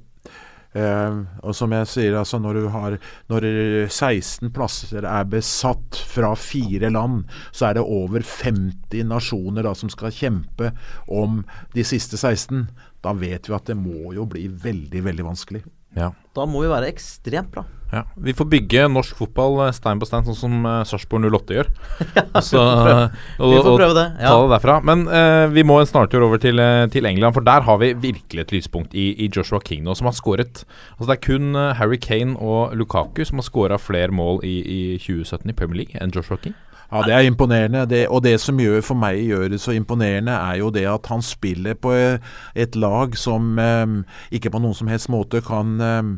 [0.73, 2.95] Eh, og som jeg sier, altså når du har
[3.33, 3.47] Når
[3.91, 9.91] 16 plasser er besatt fra fire land, så er det over 50 nasjoner da som
[9.91, 10.71] skal kjempe
[11.11, 11.43] om
[11.75, 12.69] de siste 16.
[13.03, 15.65] Da vet vi at det må jo bli veldig, veldig vanskelig.
[15.99, 16.13] Ja.
[16.37, 17.67] Da må vi være ekstremt bra.
[17.91, 21.57] Ja, Vi får bygge norsk fotball eh, stein på stein, sånn som uh, Sarpsborg 08
[21.57, 21.71] gjør.
[22.51, 24.31] Så, og, Vi får og prøve det, ja.
[24.31, 24.77] Ta det derfra.
[24.87, 27.93] Men uh, vi må en snartur over til, eh, til England, for der har vi
[27.99, 30.65] virkelig et lyspunkt i, i Joshua King nå, som har skåret
[30.97, 34.57] Altså Det er kun eh, Harry Kane og Lukaku som har skåra flere mål i,
[34.61, 36.55] i 2017 i Premier League enn Joshua King.
[36.91, 37.85] Ja, det er imponerende.
[37.87, 41.07] Det, og det som gjør for meg gjør det så imponerende, er jo det at
[41.11, 43.95] han spiller på eh, et lag som eh,
[44.35, 46.11] ikke på noen som helst måte kan eh,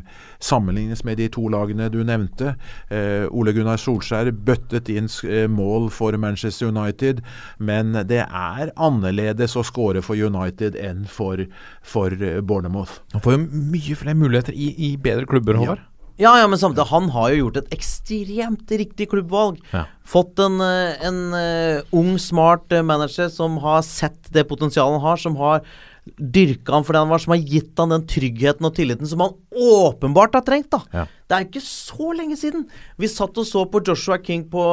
[0.43, 2.55] sammenlignes med de to lagene du nevnte.
[2.89, 5.11] Eh, Ole Gunnar Solskjær bøttet inn
[5.53, 7.21] mål for Manchester United,
[7.59, 11.45] men det er annerledes å skåre for United enn for,
[11.85, 13.01] for Bournemouth.
[13.13, 15.83] Han får jo mye flere muligheter i, i bedre klubber, Håvard.
[15.83, 19.57] Ja, ja, men samtidig, han har jo gjort et ekstremt riktig klubbvalg.
[19.71, 19.87] Ja.
[20.05, 25.07] Fått en, eh, en eh, ung, smart eh, manager som har sett det potensialet han
[25.07, 25.65] har, som har
[26.03, 29.23] dyrka han for det han var, som har gitt han den tryggheten og tilliten som
[29.23, 30.69] han åpenbart har trengt.
[30.75, 30.81] da.
[30.93, 31.05] Ja.
[31.31, 32.65] Det er ikke så lenge siden
[32.99, 34.63] vi satt og så på Joshua King på,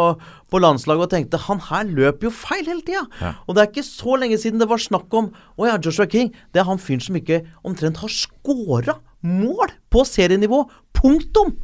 [0.50, 3.06] på landslaget og tenkte han her løper jo feil hele tida.
[3.22, 3.36] Ja.
[3.46, 6.34] Og det er ikke så lenge siden det var snakk om å ja, Joshua King
[6.50, 10.64] det er han fyren som ikke omtrent har scora mål på serienivå.
[10.96, 11.56] Punktum!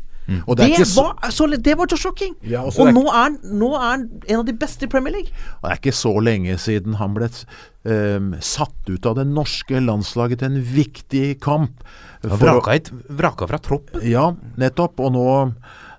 [0.48, 2.32] Og det Det, så- var, så, det var Joshua King.
[2.42, 4.88] Ja, og og er nå er, han, nå er han en av de beste i
[4.90, 5.30] Premier League.
[5.62, 9.78] Og Det er ikke så lenge siden han ble eh, satt ut av det norske
[9.80, 11.84] landslaget til en viktig kamp.
[12.26, 14.02] For Vraka, et, vraka fra troppen?
[14.02, 14.98] Ja, nettopp.
[14.98, 15.26] Og nå,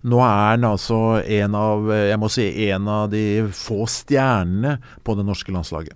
[0.04, 3.24] nå er han altså en av Jeg må si en av de
[3.56, 5.96] få stjernene på det norske landslaget.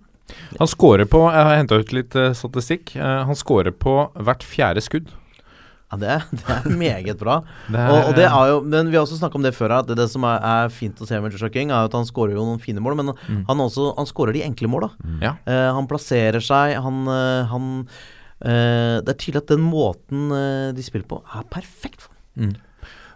[0.56, 2.96] Han scorer på Jeg har henta ut litt eh, statistikk.
[2.96, 5.12] Eh, han scorer på hvert fjerde skudd.
[5.92, 7.42] Ja, Det er, det er meget bra.
[7.72, 9.74] Det er- og, og det er jo, men Vi har også snakka om det før,
[9.82, 12.08] at det, det som er, er fint å se med Joshua King, er at han
[12.08, 13.44] skårer jo noen fine mål, men Mm.
[13.50, 14.90] han, også, han skårer de enkle måla.
[15.22, 15.36] Ja.
[15.46, 17.66] Uh, han plasserer seg, han, eh, han
[18.46, 22.54] uh, Det er tydelig at den måten uh, de spiller på, er perfekt for ham.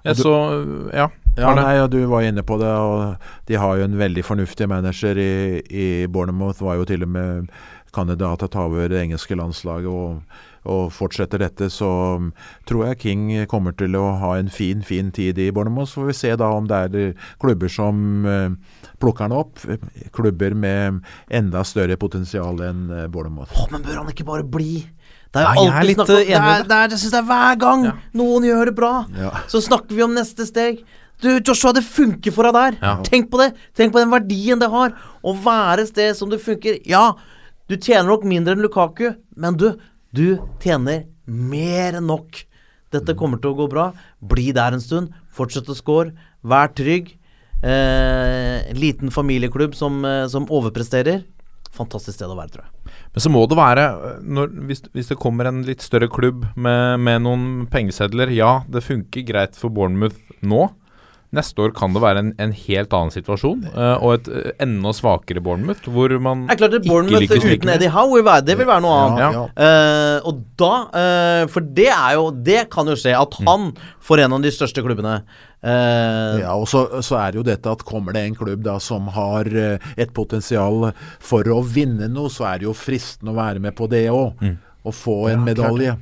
[0.06, 0.34] Jeg så
[0.94, 1.08] Ja.
[1.38, 2.68] Ja, nei, ja, Du var inne på det.
[2.70, 3.18] og
[3.50, 6.62] De har jo en veldig fornuftig manager i, i Bournemouth.
[6.64, 7.50] Var jo til og med
[7.92, 9.88] kandidat til å ta over det engelske landslaget.
[9.90, 10.22] og
[10.66, 11.88] og fortsetter dette, så
[12.20, 12.32] um,
[12.68, 15.88] tror jeg King kommer til å ha en fin, fin tid i Bornermoen.
[15.88, 18.50] Så får vi se da om det er eh, klubber som eh,
[19.02, 19.64] plukker han opp.
[19.70, 19.78] eh,
[20.16, 23.52] Klubber med enda større potensial enn Bornermoen.
[23.56, 24.84] Oh, men bør han ikke bare bli?
[25.36, 27.58] Det er jo alltid snakk om det er, det er, Jeg syns det er hver
[27.60, 27.82] gang
[28.16, 29.32] noen gjør det bra, Ja.
[29.52, 30.80] så snakker vi om neste steg.
[31.24, 32.78] Du, Joshua, det funker for deg der.
[32.82, 32.94] Ja.
[33.04, 33.50] Tenk på det.
[33.76, 34.96] Tenk på den verdien det har.
[35.24, 36.80] Å være et sted som det funker.
[36.88, 37.14] Ja,
[37.72, 39.70] du tjener nok mindre enn Lukaku, men du,
[40.16, 42.42] du tjener mer enn nok.
[42.94, 43.90] Dette kommer til å gå bra.
[44.24, 45.14] Bli der en stund.
[45.36, 46.14] Fortsett å score.
[46.46, 47.16] Vær trygg.
[47.66, 51.24] Eh, liten familieklubb som, eh, som overpresterer.
[51.76, 52.94] Fantastisk sted å være, tror jeg.
[53.16, 56.46] Men så må det være øh, når, hvis, hvis det kommer en litt større klubb
[56.56, 60.70] med, med noen pengesedler Ja, det funker greit for Bournemouth nå.
[61.36, 64.94] Neste år kan det være en, en helt annen situasjon, uh, og et uh, enda
[64.96, 67.72] svakere Bournemouth, hvor man Det er klart at Bournemouth uten.
[67.76, 69.20] Eddie Howe vil være, det vil være noe annet.
[69.20, 69.42] Ja, Ja.
[69.42, 69.66] ja.
[69.66, 70.72] Eh, og da
[71.02, 73.70] eh, For det er jo Det kan jo skje at han
[74.06, 75.16] får en av de største klubbene.
[75.66, 78.78] Eh, Ja, og så, så er det jo dette at kommer det en klubb da
[78.84, 83.64] som har et potensial for å vinne noe, så er det jo fristende å være
[83.64, 84.46] med på det òg.
[84.86, 85.96] Å få en medalje.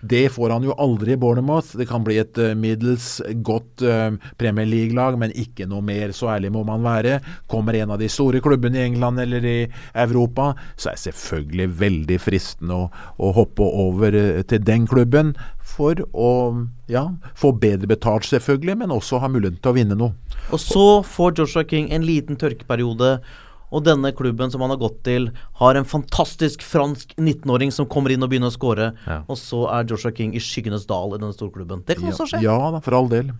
[0.00, 1.76] Det får han jo aldri i Bournemouth.
[1.78, 6.12] Det kan bli et eh, middels godt eh, Premier League-lag, men ikke noe mer.
[6.16, 7.20] Så ærlig må man være.
[7.50, 9.58] Kommer en av de store klubbene i England eller i
[9.94, 15.34] Europa, så er det selvfølgelig veldig fristende å, å hoppe over eh, til den klubben
[15.66, 16.30] for å
[16.88, 20.14] ja, få bedre betalt, selvfølgelig, men også ha muligheten til å vinne noe.
[20.54, 23.16] Og så får Joshua King en liten tørkeperiode.
[23.76, 25.28] Og denne klubben som han har gått til,
[25.60, 28.92] har en fantastisk fransk 19-åring som kommer inn og begynner å score.
[29.04, 29.20] Ja.
[29.28, 31.84] Og så er Joshua King i skyggenes dal i denne storklubben.
[31.84, 32.44] Det kan også skje.
[32.46, 33.34] Ja da, for all del.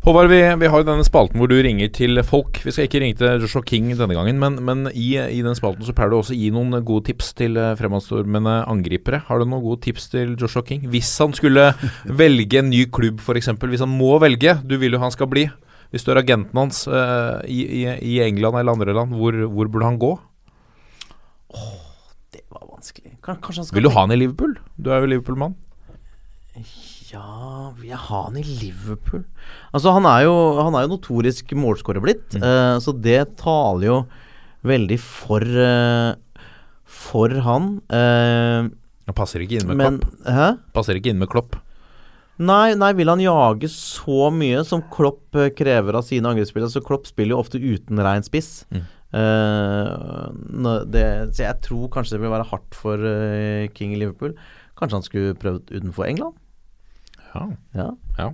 [0.00, 2.62] Håvard, vi, vi har jo denne spalten hvor du ringer til folk.
[2.64, 5.84] Vi skal ikke ringe til Joshua King denne gangen, men, men i, i den spalten
[5.84, 9.20] så pleier du også å gi noen gode tips til eh, fremadstormende angripere.
[9.28, 10.86] Har du noen gode tips til Joshua King?
[10.92, 11.70] Hvis han skulle
[12.22, 13.52] velge en ny klubb, f.eks.
[13.60, 15.50] Hvis han må velge, du vil jo han skal bli.
[15.90, 19.70] Hvis du er agenten hans uh, i, i, i England eller andre land, hvor, hvor
[19.72, 20.12] burde han gå?
[22.30, 23.16] Det var vanskelig.
[23.26, 24.54] Kanskje han skal Vil du ha han i Liverpool?
[24.78, 25.56] Du er jo Liverpool-mann.
[27.10, 29.24] Ja, vil jeg ha han i Liverpool?
[29.74, 33.96] Altså, han er jo, han er jo notorisk målskårer blitt, eh, så det taler jo
[34.66, 36.12] veldig for uh,
[36.90, 37.80] For han.
[37.90, 38.68] Uh,
[39.08, 40.22] Han passer ikke inn med men Klopp.
[40.36, 40.48] Hæ?
[40.76, 41.56] Passer ikke inn med Klopp.
[42.40, 46.72] Nei, nei, vil han jage så mye som Klopp eh, krever av sine angrepsspillere?
[46.72, 48.62] Så Klopp spiller jo ofte uten rein spiss.
[48.72, 48.86] Mm.
[49.10, 51.02] Uh, det,
[51.34, 54.32] så jeg tror kanskje det vil være hardt for uh, King i Liverpool.
[54.78, 56.38] Kanskje han skulle prøvd utenfor England?
[57.34, 57.44] Ja.
[57.76, 57.88] Ja.
[58.18, 58.30] Ja.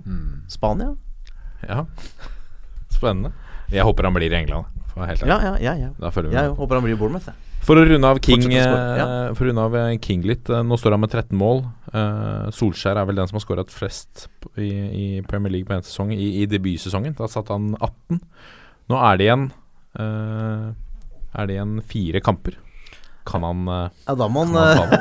[0.51, 0.93] Spania?
[1.67, 1.83] ja.
[2.97, 3.33] Spennende.
[3.73, 4.71] Jeg håper han blir i England.
[4.93, 5.25] For helt.
[5.27, 5.73] Ja, ja, ja.
[5.75, 5.89] ja.
[5.99, 7.27] Da følger vi Jeg håper han blir i Bournemouth.
[7.27, 7.59] jeg.
[7.67, 8.69] For å runde av King, ja.
[9.35, 10.47] For å runde av King litt.
[10.47, 11.65] Nå står han med 13 mål.
[11.93, 14.25] Eh, Solskjær er vel den som har skåret flest
[14.59, 17.15] i, i Premier League på én sesong, i, i debutsesongen.
[17.17, 18.19] Da satt han 18.
[18.91, 19.49] Nå er det igjen
[19.99, 20.71] uh,
[21.35, 22.55] Er det igjen fire kamper.
[23.27, 24.93] Kan han, eh, Ja, da må han han?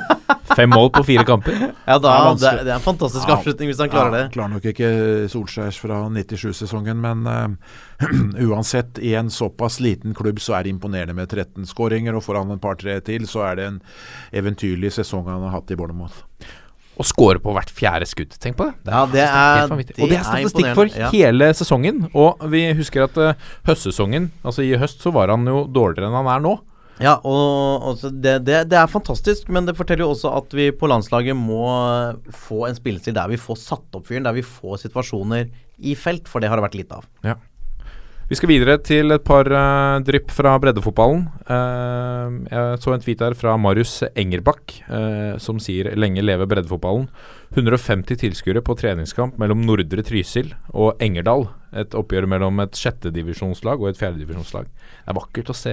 [0.57, 1.55] Fem mål på fire kamper?
[1.87, 3.37] Ja, da, Det er det, er, er en fantastisk Ja.
[3.37, 4.32] avslutning hvis han klarer Ja, det.
[4.34, 4.89] klarer nok ikke
[5.30, 7.55] Solskjærs fra 97-sesongen, men uh,
[8.49, 12.41] uansett, i en såpass liten klubb så er det imponerende med 13 skåringer, og får
[12.41, 13.80] han en par-tre til, så er det en
[14.43, 16.24] eventyrlig sesong han har hatt i Bournemouth.
[16.97, 18.76] Å score på hvert fjerde skudd, tenk på det.
[18.88, 19.99] Ja, det er, vanvittig.
[20.01, 21.11] Og det er statistikk imponerende, for ja.
[21.12, 22.07] hele sesongen.
[22.16, 26.16] Og vi husker at uh, høstsesongen, altså i høst, så var han jo dårligere enn
[26.16, 26.55] han er nå.
[27.03, 30.70] Ja, og, og det, det, det er fantastisk, men det forteller jo også at vi
[30.72, 34.44] på landslaget må eh, få en spillestil der vi får satt opp fyren, der vi
[34.47, 37.11] får situasjoner i felt, for det har det vært lite av.
[37.26, 37.36] Ja.
[38.27, 41.20] Vi skal videre til et par uh, drypp fra breddefotballen.
[41.47, 47.07] Uh, jeg så en tweet her fra Marius Engerbakk uh, som sier 'lenge leve breddefotballen'.
[47.55, 51.47] 150 tilskuere på treningskamp mellom Nordre Trysil og Engerdal.
[51.70, 54.66] Et oppgjør mellom et sjettedivisjonslag og et fjerdedivisjonslag.
[54.66, 55.70] Det er vakkert å se.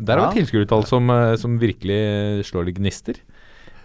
[0.00, 0.30] Der er Ja.
[0.30, 3.20] det tilskuertall som, eh, som virkelig slår litt gnister.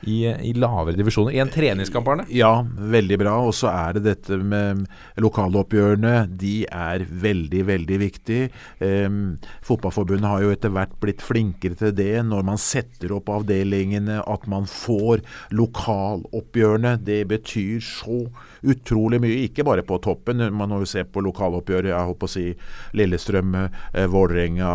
[0.05, 1.33] I, I lavere divisjoner.
[1.33, 2.25] I en treningskamp, Arne.
[2.29, 3.33] Ja, veldig bra.
[3.47, 4.85] Og så er det dette med
[5.21, 6.27] lokaloppgjørene.
[6.37, 8.51] De er veldig, veldig viktige.
[8.79, 14.21] Um, Fotballforbundet har jo etter hvert blitt flinkere til det når man setter opp avdelingene,
[14.21, 15.23] at man får
[15.57, 16.97] lokaloppgjørene.
[17.07, 18.25] Det betyr så
[18.67, 19.43] utrolig mye.
[19.47, 20.43] Ikke bare på toppen.
[20.53, 21.91] Man må jo se på lokaloppgjøret.
[21.93, 22.47] Jeg holdt på å si
[22.97, 24.73] Lillestrøm, eh, Vålerenga.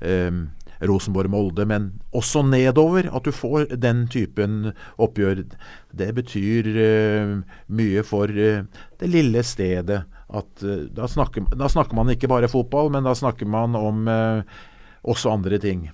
[0.00, 0.46] ehm,
[0.88, 3.08] Rosenborg-Molde, men også nedover.
[3.14, 5.44] At du får den typen oppgjør.
[5.94, 7.34] Det betyr uh,
[7.74, 8.62] mye for uh,
[9.00, 10.04] det lille stedet.
[10.34, 14.08] At, uh, da, snakker, da snakker man ikke bare fotball, men da snakker man om
[15.04, 15.90] også andre ting.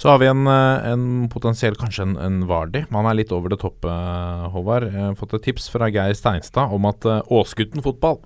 [0.00, 2.86] Så har vi en, en potensiell, kanskje en, en Vardi.
[2.94, 3.90] Man er litt over det toppe,
[4.54, 4.86] Håvard.
[4.88, 8.22] Jeg har fått et tips fra Geir Steinstad om at Åsgutten fotball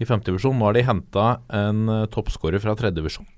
[0.00, 1.82] i femtedivisjon Nå har de henta en
[2.14, 3.28] toppskårer fra tredjedivisjon.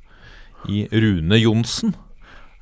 [0.69, 1.95] I Rune Johnsen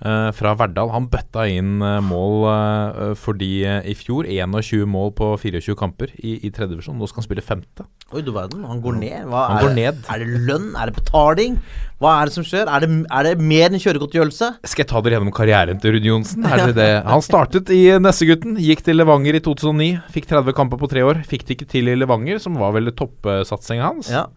[0.05, 0.93] eh, fra Verdal.
[0.95, 4.29] Han bøtta inn eh, mål eh, for de eh, i fjor.
[4.29, 6.99] 21 mål på 24 kamper i, i tredjedivisjon.
[6.99, 7.87] Nå skal han spille femte.
[8.13, 9.27] Oi, du verden, han går ned.
[9.29, 10.03] Hva Han er, går ned.
[10.09, 10.69] Er det lønn?
[10.79, 11.59] Er det betaling?
[11.99, 12.71] Hva er det som skjer?
[12.71, 14.53] Er det, er det mer enn kjøregodtgjørelse?
[14.71, 16.47] Skal jeg ta dere gjennom karrieren til Rune Johnsen?
[16.47, 16.91] Det det?
[17.09, 19.91] Han startet i Nessegutten, gikk til Levanger i 2009.
[20.15, 21.25] Fikk 30 kamper på tre år.
[21.29, 24.13] Fikk det ikke til i Levanger, som var vel toppsatsinga hans.
[24.15, 24.29] Ja.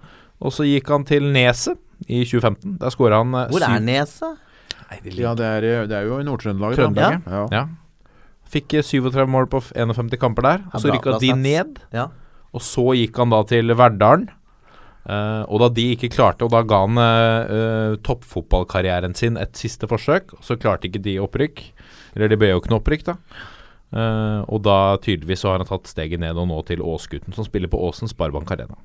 [0.41, 1.77] Og så gikk han til Neset
[2.07, 2.79] i 2015.
[2.81, 4.47] Der skåra han eh, Hvor er Neset?
[5.15, 6.75] Ja, det er, det er jo i Nord-Trøndelag.
[6.75, 7.45] Trøndelag, ja.
[7.55, 7.63] Ja.
[8.51, 10.67] Fikk eh, 37 mål på 51 kamper der.
[10.73, 11.79] Og så rykka de ned.
[11.95, 12.09] Ja.
[12.51, 14.29] Og så gikk han da til Verdalen.
[15.01, 19.57] Uh, og da de ikke klarte, og da ga han eh, eh, toppfotballkarrieren sin et
[19.57, 21.63] siste forsøk, og så klarte ikke de opprykk.
[22.13, 23.15] Eller de ble jo ikke noe opprykk, da.
[23.91, 27.47] Uh, og da tydeligvis så har han tatt steget ned og nå til Åsgutten, som
[27.47, 28.77] spiller på Åsen Sparebank Arena.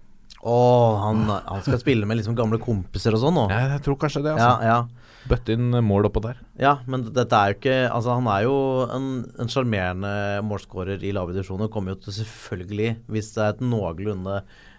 [0.46, 0.56] Å,
[1.02, 3.44] han, han skal spille med liksom gamle kompiser og sånn nå?
[3.50, 4.70] Ja, jeg tror kanskje det, Ja, altså.
[4.70, 5.06] ja.
[5.26, 6.36] Bøtte inn mål oppå der.
[6.62, 8.52] Ja, men dette er jo ikke Altså, han er jo
[8.94, 9.08] en
[9.42, 10.12] en sjarmerende
[10.46, 11.66] målskårer i lave divisjoner.
[11.74, 14.36] Kommer jo til selvfølgelig, hvis det er et noenlunde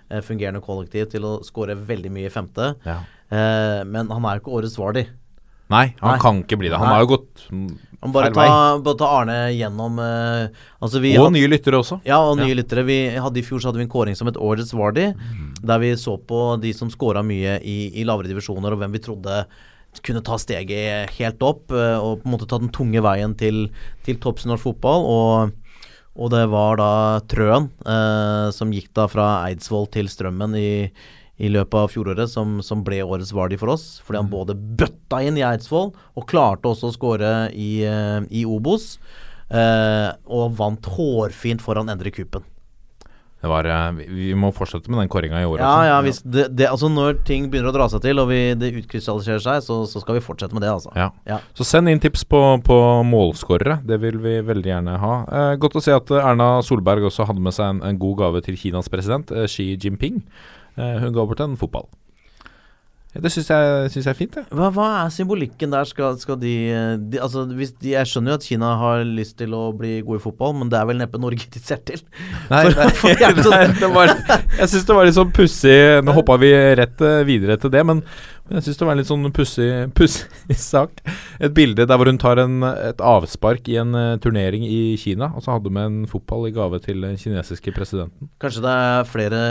[0.09, 2.70] eh, fungerende kollektiv, til å skåre veldig mye i femte.
[2.88, 3.01] Ja.
[3.28, 5.03] Eh, men han er jo ikke årets Vardi.
[5.70, 6.20] Nei, han Nei.
[6.24, 6.78] kan ikke bli det.
[6.80, 6.93] Han Nei.
[6.95, 8.45] har jo gått Han bare ta,
[8.80, 10.47] bare ta Arne gjennom uh,
[10.80, 11.97] Altså vi Og had- nye lyttere også.
[12.07, 12.86] Ja, og nye lyttere.
[12.88, 15.53] Vi hadde I fjor så hadde vi en kåring som het årets Vardy, Mm.
[15.65, 18.99] der vi så på de som scora mye i, i lavere divisjoner, og hvem vi
[19.03, 19.45] trodde
[20.05, 23.72] kunne ta steget helt opp, uh, og på en måte ta den tunge veien til,
[24.05, 25.03] til topps i norsk fotball.
[25.09, 25.51] Og,
[26.15, 26.91] og det var da
[27.28, 30.91] Trøen uh, som gikk da fra Eidsvoll til Strømmen i,
[31.38, 33.99] i løpet av fjoråret, som, som ble årets Vardy for oss.
[34.05, 38.43] Fordi han både bøtta inn i Eidsvoll, og klarte også å skåre i, eh, i
[38.49, 38.95] Obos.
[39.47, 42.43] Eh, og vant hårfint foran Endre Kupen.
[43.38, 46.47] Det var, eh, vi, må fortsette med den kåringa i år Ja, ja, hvis det,
[46.57, 49.77] det, altså Når ting begynner å dra seg til, og vi, det utkrystalliserer seg, så,
[49.85, 50.89] så skal vi fortsette med det, altså.
[50.97, 51.11] Ja.
[51.29, 51.38] Ja.
[51.53, 53.77] Så send inn tips på, på målskårere.
[53.85, 55.13] Det vil vi veldig gjerne ha.
[55.29, 58.41] Eh, godt å se at Erna Solberg også hadde med seg en, en god gave
[58.47, 60.23] til Kinas president, eh, Xi Jinping.
[60.78, 61.89] Eh, hun ga bort en fotball.
[63.17, 64.43] Det syns jeg, jeg er fint, det.
[64.53, 65.88] Hva, hva er symbolikken der?
[65.89, 66.51] Skal, skal de,
[67.09, 70.19] de Altså, hvis de, Jeg skjønner jo at Kina har lyst til å bli gode
[70.19, 72.03] i fotball, men det er vel neppe Norge de ser til?
[72.53, 72.89] Nei, nei,
[73.47, 74.13] nei, det var,
[74.59, 77.82] jeg syns det var litt sånn pussig Nå hoppa vi rett eh, videre til det,
[77.88, 78.03] men,
[78.47, 81.01] men jeg syns det var en litt sånn pussig sak.
[81.43, 85.29] Et bilde der hvor hun tar en, et avspark i en uh, turnering i Kina,
[85.35, 88.29] og så hadde med en fotball i gave til den kinesiske presidenten.
[88.41, 89.41] Kanskje det er flere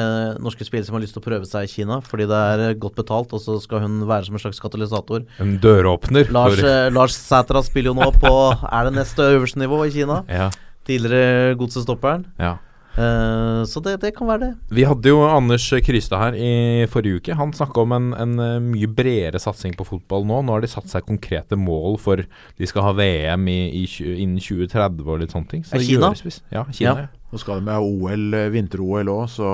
[0.42, 2.76] norske spillere som har lyst til å prøve seg i Kina, fordi det er eh,
[2.80, 5.26] godt betalt, og så skal hun være som en slags katalysator.
[5.42, 6.30] En døråpner.
[6.34, 10.22] Lars, eh, Lars Sætra spiller jo nå på Er det neste øverste nivå i Kina?
[10.30, 10.48] ja,
[10.86, 12.24] Tidligere godsestopperen.
[12.38, 12.56] ja.
[12.96, 14.50] Eh, så det, det kan være det.
[14.72, 17.36] Vi hadde jo Anders Krystad her i forrige uke.
[17.36, 20.40] Han snakka om en, en eh, mye bredere satsing på fotball nå.
[20.46, 23.84] Nå har de satt seg konkrete mål for de skal ha VM i, i,
[24.16, 25.66] innen 2030 og litt sånne ting.
[25.66, 26.12] Så det Kina?
[26.14, 26.40] gjøres.
[26.52, 26.88] Ja, Kina.
[26.88, 27.06] Ja.
[27.06, 27.24] Ja.
[27.32, 29.52] Nå skal de ha OL, eh, vinter-OL òg, så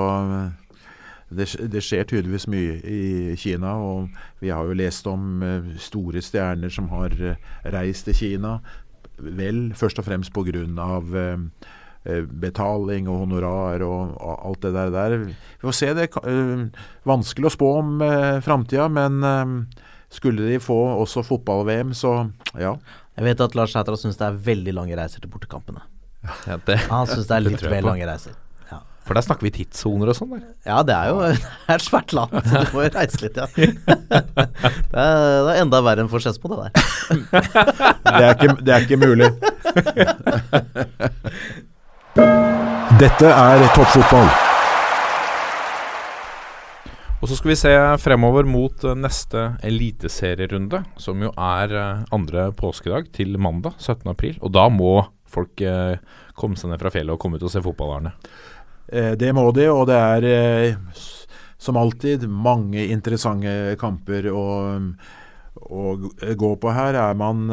[1.33, 3.75] det, det skjer tydeligvis mye i Kina.
[3.81, 4.07] Og
[4.39, 5.43] vi har jo lest om
[5.81, 7.17] store stjerner som har
[7.75, 8.59] reist til Kina.
[9.17, 10.63] Vel først og fremst pga.
[12.03, 15.17] Uh, betaling og honorar og, alt det der, der.
[15.29, 15.93] Vi får se.
[15.95, 19.81] Det er uh, vanskelig å spå om uh, framtida, men eh,
[20.13, 22.29] skulle de få også fotball-VM, så
[22.59, 22.75] ja.
[23.13, 25.83] Jeg vet at Lars Sætra syns det er veldig lange reiser til bortekampene.
[26.47, 28.35] Ja, det, Han syns det er litt vel lange reiser.
[28.71, 28.79] Ja.
[29.05, 30.37] For der snakker vi tidssoner og sånn.
[30.65, 33.47] ja, det er jo det er et svært land, så du må reise litt, ja.
[33.55, 36.71] det, er, det er enda verre enn for Skedsmo, det der.
[38.13, 39.27] Det er ikke, det er ikke mulig.
[42.13, 44.27] Dette er toppfotball.
[47.23, 47.71] Og så skal vi se
[48.03, 54.05] fremover mot eh, neste eliteserierunde, som jo er eh, andre påskedag til mandag 17.
[54.11, 54.37] april.
[54.45, 54.91] Og da må
[55.25, 55.95] folk eh,
[56.37, 58.13] komme seg ned fra fjellet og komme ut og se fotballerne.
[59.17, 60.95] Det må de, og det er
[61.57, 64.43] som alltid mange interessante kamper å,
[65.63, 65.83] å
[66.37, 66.99] gå på her.
[66.99, 67.47] Er man,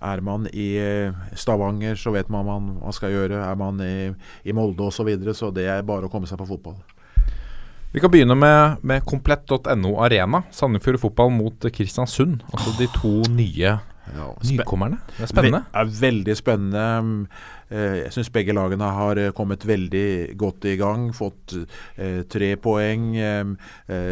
[0.00, 3.42] er man i eh, Stavanger, så vet man hva man skal gjøre.
[3.44, 4.10] Er man i,
[4.44, 6.78] i Molde osv., så, videre, så det er bare å komme seg på fotball.
[7.90, 10.44] Vi kan begynne med, med komplett.no Arena.
[10.54, 12.44] Sandefjord fotball mot Kristiansund.
[12.54, 13.72] Altså de to nye
[14.14, 15.00] ja, nykommerne.
[15.16, 15.64] Det er spennende.
[15.66, 16.84] Ve er veldig spennende.
[17.70, 21.10] Eh, Jeg syns begge lagene har eh, kommet veldig godt i gang.
[21.14, 21.54] Fått
[21.96, 23.12] eh, tre poeng.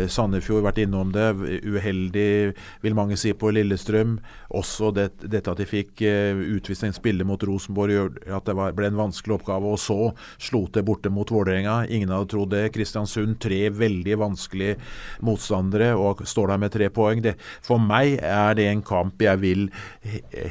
[0.08, 1.26] Sandefjord vært innom det.
[1.66, 4.18] Uheldig, vil mange si, på Lillestrøm.
[4.58, 8.90] Også det, dette at de fikk utvist en spiller mot Rosenborg, at det var, ble
[8.90, 9.74] en vanskelig oppgave.
[9.74, 11.80] Og så slo det borte mot Vålerenga.
[11.90, 12.68] Ingen hadde trodd det.
[12.74, 14.78] Kristiansund, tre veldig vanskelige
[15.26, 17.24] motstandere, og står der med tre poeng.
[17.24, 17.34] Det,
[17.66, 19.68] for meg er det en kamp jeg vil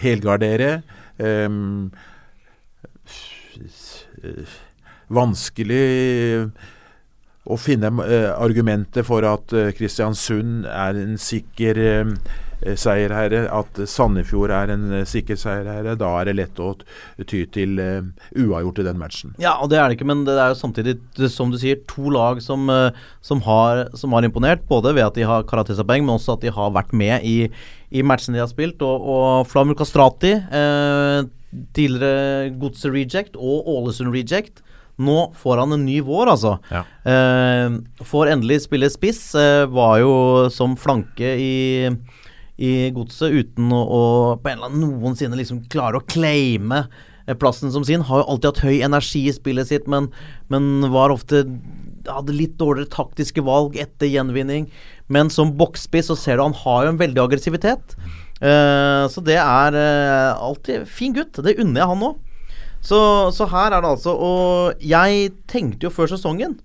[0.03, 0.81] helgardere.
[1.17, 1.89] Um,
[5.13, 6.49] vanskelig
[7.47, 12.09] å finne eh, argumenter for at eh, Kristiansund er en sikker eh,
[12.75, 15.95] seierherre, at Sandefjord er en eh, sikker seierherre.
[15.99, 16.73] Da er det lett å
[17.23, 18.01] ty til eh,
[18.35, 19.35] uavgjort i den matchen.
[19.41, 20.97] Ja, og det er det ikke, men det er jo samtidig,
[21.31, 24.67] som du sier, to lag som, eh, som, har, som har imponert.
[24.67, 27.37] Både ved at de har karakterpoeng, men også at de har vært med i,
[27.95, 28.83] i matchene de har spilt.
[28.83, 31.21] Og, og Flamur Kastrati, eh,
[31.75, 34.63] tidligere Godset Reject og Ålesund Reject.
[34.97, 36.55] Nå får han en ny vår, altså.
[36.73, 36.81] Ja.
[37.05, 37.75] Eh,
[38.05, 39.21] får endelig spille spiss.
[39.37, 40.13] Eh, var jo
[40.53, 41.91] som flanke i,
[42.57, 44.01] i godset uten å, å
[44.41, 46.87] på en eller annen noensinne liksom klare å claime
[47.27, 48.05] eh, plassen som sin.
[48.09, 50.09] Har jo alltid hatt høy energi i spillet sitt, men,
[50.49, 51.45] men var ofte
[52.07, 54.69] hadde litt dårligere taktiske valg etter gjenvinning.
[55.13, 57.95] Men som boksspiss så ser du han har jo en veldig aggressivitet.
[58.41, 61.39] Eh, så det er eh, alltid fin gutt.
[61.43, 62.23] Det unner jeg han òg.
[62.87, 62.97] Så,
[63.33, 66.59] så her er det altså Og jeg tenkte jo før sesongen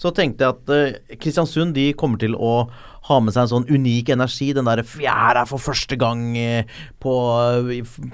[0.00, 2.68] så tenkte jeg at eh, Kristiansund de kommer til å
[3.08, 4.52] ha med seg en sånn unik energi.
[4.54, 6.22] Den derre fjerde for første gang
[7.02, 7.14] på,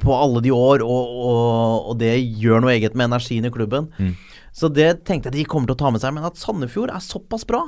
[0.01, 3.91] på alle de år, og, og, og det gjør noe eget med energien i klubben.
[4.55, 6.15] Så det tenkte jeg de kommer til å ta med seg.
[6.17, 7.65] Men at Sandefjord er såpass bra,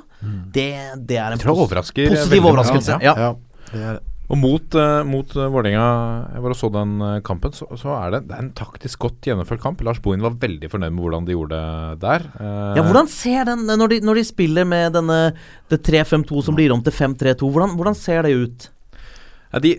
[0.55, 0.69] det,
[1.11, 2.99] det er en pos- overrasker positiv overraskelse.
[3.05, 3.17] Ja.
[3.21, 3.31] Ja.
[3.75, 5.89] det er, Og mot, uh, mot uh, Vålerenga,
[6.35, 9.05] jeg var og så den eh, kampen, så, så er det, det er en taktisk
[9.05, 9.85] godt gjennomført kamp.
[9.87, 12.27] Lars Bohin var veldig fornøyd med hvordan de gjorde det der.
[12.41, 15.21] Uh, Ja, hvordan ser den Når de, når de spiller med denne
[15.71, 18.67] det 3-5-2 som blir om til 5-3-2, hvordan, hvordan ser det ut?
[19.53, 19.77] Ja, de,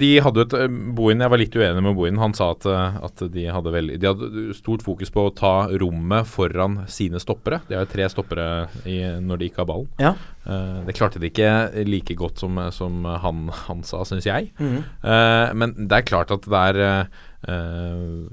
[0.00, 2.20] de hadde et eh, Bohin, Jeg var litt uenig med Bohin.
[2.20, 5.54] Han sa at, eh, at de, hadde veldig, de hadde stort fokus på å ta
[5.82, 7.60] rommet foran sine stoppere.
[7.68, 8.46] De har jo tre stoppere
[8.88, 9.90] i, når de ikke har ballen.
[10.02, 10.14] Ja.
[10.46, 11.50] Uh, det klarte de ikke
[11.88, 14.52] like godt som, som han, han sa, syns jeg.
[14.62, 14.78] Mm.
[15.02, 17.08] Uh, men det er klart at det er
[17.50, 18.28] uh,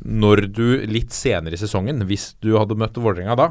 [0.00, 3.50] Når du litt senere i sesongen, hvis du hadde møtt Vålerenga da,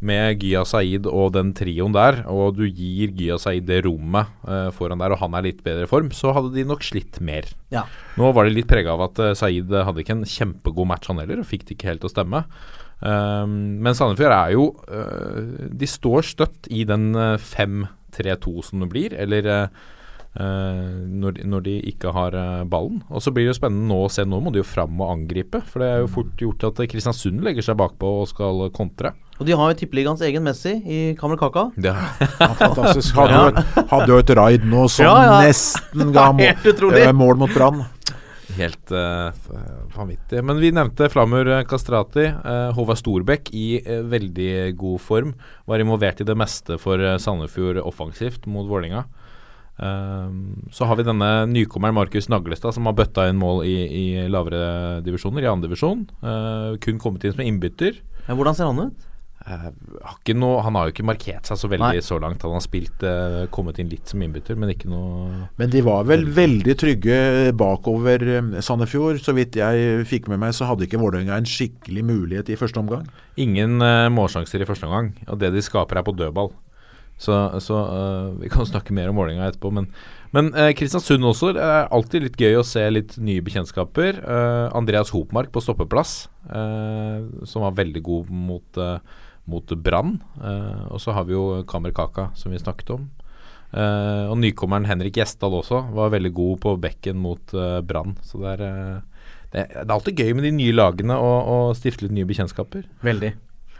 [0.00, 4.68] med Gya Saeed og den trioen der, og du gir Gya Saeed det rommet uh,
[4.76, 7.48] foran der, og han er litt bedre i form, så hadde de nok slitt mer.
[7.74, 7.82] Ja.
[8.20, 11.18] Nå var det litt prega av at uh, Saeed hadde ikke en kjempegod match, han
[11.18, 12.44] heller, og fikk det ikke helt til å stemme.
[12.98, 18.88] Um, men Sandefjord er jo uh, De står støtt i den uh, 5-3-2 som det
[18.94, 19.46] blir, eller
[20.38, 22.34] når, de- når de ikke har
[22.70, 23.00] ballen.
[23.10, 24.22] Og så blir det jo spennende nå å se.
[24.28, 25.58] Nå må de jo fram og angripe.
[25.66, 29.14] For det er jo fort gjort at Kristiansund legger seg bakpå og skal kontre.
[29.38, 31.68] Og de har jo tippeligaens egen Messi i Kammer Kaka.
[31.78, 31.92] Det,
[32.42, 33.14] Ja, fantastisk.
[33.14, 35.36] Hadde jo et, hadde jo et raid nå som Ja, ja.
[35.46, 37.84] nesten ga mål, eh, mål mot Brann.
[38.58, 39.30] Helt uh,
[39.94, 40.42] vanvittig.
[40.42, 42.26] Men vi nevnte Flamur eh, Kastrati.
[42.42, 45.34] Uh, Håvard Storbekk i uh, veldig god form.
[45.70, 49.06] Var involvert i det meste for Sandefjord offensivt mot Vålinga.
[50.74, 54.98] så har vi denne nykommeren Markus Naglestad som har bøtta inn mål i, i lavere
[55.06, 56.00] divisjoner, i andre divisjon.
[56.18, 58.00] Eh, kun kommet inn som innbytter.
[58.26, 59.06] Ja, hvordan ser han ut?
[59.46, 59.68] Eh,
[60.02, 62.04] har noe, han har jo ikke markert seg så veldig Nei.
[62.04, 62.42] så langt.
[62.42, 66.04] Han har spilt, eh, kommet inn litt som innbytter, men ikke noe Men de var
[66.04, 67.18] vel veldig trygge
[67.56, 69.22] bakover eh, Sandefjord.
[69.22, 72.82] Så vidt jeg fikk med meg, så hadde ikke Vålerenga en skikkelig mulighet i første
[72.82, 73.06] omgang.
[73.38, 76.50] Ingen uh, målsjanser i første omgang, og det de skaper er på dødball.
[77.18, 79.88] Så, så uh, vi kan snakke mer om Vålerenga etterpå, men,
[80.34, 81.52] men eh, Kristiansund også.
[81.56, 84.20] Det er alltid litt gøy å se litt nye bekjentskaper.
[84.22, 90.18] Eh, Andreas Hopmark på stoppeplass, eh, som var veldig god mot, uh, mot Brann.
[90.38, 93.08] Eh, og så har vi jo Kamer Kaka, som vi snakket om.
[93.72, 98.14] Eh, og nykommeren Henrik Gjesdal også var veldig god på bekken mot eh, Brann.
[98.24, 98.62] Så det er,
[99.52, 102.28] det, er- det er alltid gøy med de nye lagene og, og stifte litt nye
[102.28, 102.86] bekjentskaper.
[103.04, 103.34] Veldig.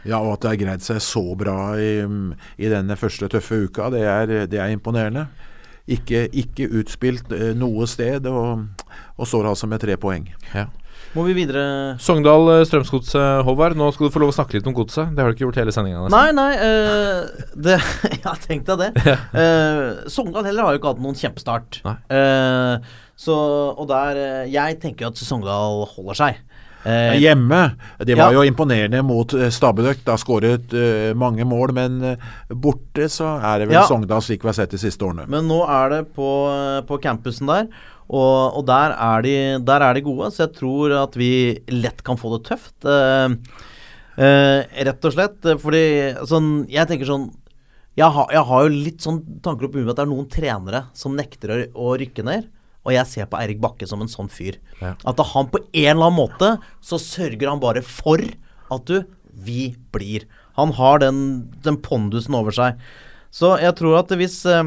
[0.07, 1.89] Ja, og at det har greid seg så bra i,
[2.63, 5.25] i denne første tøffe uka, det er, det er imponerende.
[5.89, 8.67] Ikke, ikke utspilt eh, noe sted, og,
[9.17, 10.27] og står altså med tre poeng.
[10.53, 10.67] Ja.
[11.17, 11.63] Må vi videre
[12.01, 13.77] Sogndal eh, Strømsgodset, Håvard.
[13.79, 15.09] Nå skal du få lov å snakke litt om godset.
[15.15, 16.05] Det har du ikke gjort hele sendinga.
[16.13, 17.25] Nei, nei Uh,
[17.65, 17.77] det,
[18.25, 19.15] Ja, tenk deg det.
[19.33, 21.79] Uh, Sogndal heller har jo ikke hatt noen kjempestart.
[21.85, 23.35] Eh, så,
[23.73, 24.19] og der
[24.51, 26.39] Jeg tenker jo at Sogndal holder seg.
[26.87, 27.61] Eh, Hjemme,
[28.07, 28.39] de var Ja.
[28.39, 30.03] jo imponerende mot Stabæk.
[30.07, 31.99] Da skåret uh, mange mål, men
[32.53, 33.85] borte så er det vel Ja.
[33.89, 35.27] Sogndal slik vi har sett de siste årene.
[35.31, 36.29] Men nå er det på,
[36.87, 37.67] på campusen der,
[38.09, 39.33] og, og der, er de,
[39.65, 40.31] der er de gode.
[40.33, 41.31] Så jeg tror at vi
[41.69, 42.73] lett kan få det tøft.
[42.89, 43.35] Eh,
[44.17, 45.37] eh, rett og slett.
[45.45, 45.83] eh, Fordi
[46.29, 47.29] sånn Jeg tenker sånn
[47.99, 50.27] jeg har, jeg har jo litt sånn tanker opp i huet at det er noen
[50.31, 52.45] trenere som nekter å, å rykke ned.
[52.87, 54.55] Og jeg ser på Eirik Bakke som en sånn fyr.
[54.79, 54.93] Ja.
[55.09, 56.51] At han på en eller annen måte
[56.85, 58.23] så sørger han bare for
[58.71, 59.01] at du
[59.35, 60.25] Vi blir.
[60.55, 61.19] Han har den,
[61.63, 62.79] den pondusen over seg.
[63.35, 64.63] Så jeg tror at hvis eh,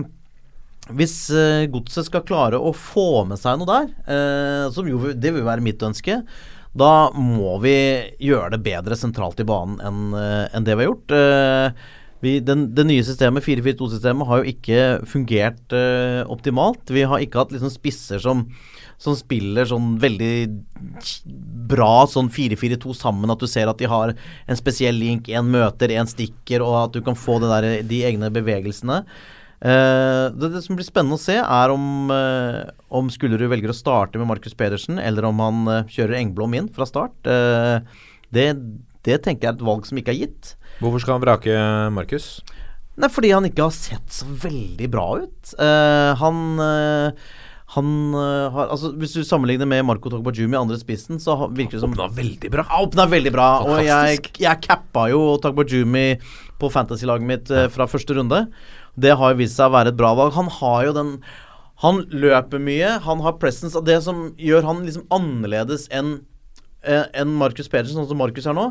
[0.90, 5.30] hvis eh, godset skal klare å få med seg noe der, eh, som jo det
[5.34, 6.22] vil være mitt ønske,
[6.72, 7.76] da må vi
[8.24, 11.14] gjøre det bedre sentralt i banen enn eh, enn det vi har gjort.
[11.16, 11.90] Eh,
[12.22, 16.92] vi, den, det nye systemet, 4-4-2-systemet, har jo ikke fungert eh, optimalt.
[16.94, 18.44] Vi har ikke hatt liksom spisser som,
[19.02, 20.36] som spiller sånn veldig
[21.72, 23.32] bra sånn 4-4-2 sammen.
[23.34, 26.94] At du ser at de har en spesiell link, en møter, en stikker, og at
[26.94, 29.02] du kan få der, de egne bevegelsene.
[29.62, 33.76] Eh, det, det som blir spennende å se, er om, uh, om Skullerud velger å
[33.76, 37.14] starte med Markus Pedersen, eller om han eh, kjører Engblom inn fra start.
[37.30, 37.78] Eh,
[38.34, 38.48] det,
[39.06, 40.56] det tenker jeg er et valg som ikke er gitt.
[40.82, 41.62] Hvorfor skal han vrake
[41.94, 42.34] Markus?
[42.98, 45.54] Nei, fordi han ikke har sett så veldig bra ut.
[45.54, 47.24] Eh, han eh,
[47.72, 51.78] han uh, har Altså, Hvis du sammenligner med Marco Togbajumi, andre spissen, så har- virker
[51.78, 52.66] det som Åpna veldig bra.
[52.68, 53.48] Ja, åpna veldig bra.
[53.64, 56.18] Og jeg, jeg cappa jo Togbajumi
[56.60, 58.44] på fantasy-laget mitt uh, fra første runde.
[58.94, 60.34] Det har jo vist seg å være et bra valg.
[60.36, 61.14] Han har jo den
[61.82, 63.80] Han løper mye, han har presence.
[63.82, 66.20] Det som gjør han liksom annerledes enn
[66.86, 68.68] eh, enn Markus Pedersen, sånn som Markus er nå,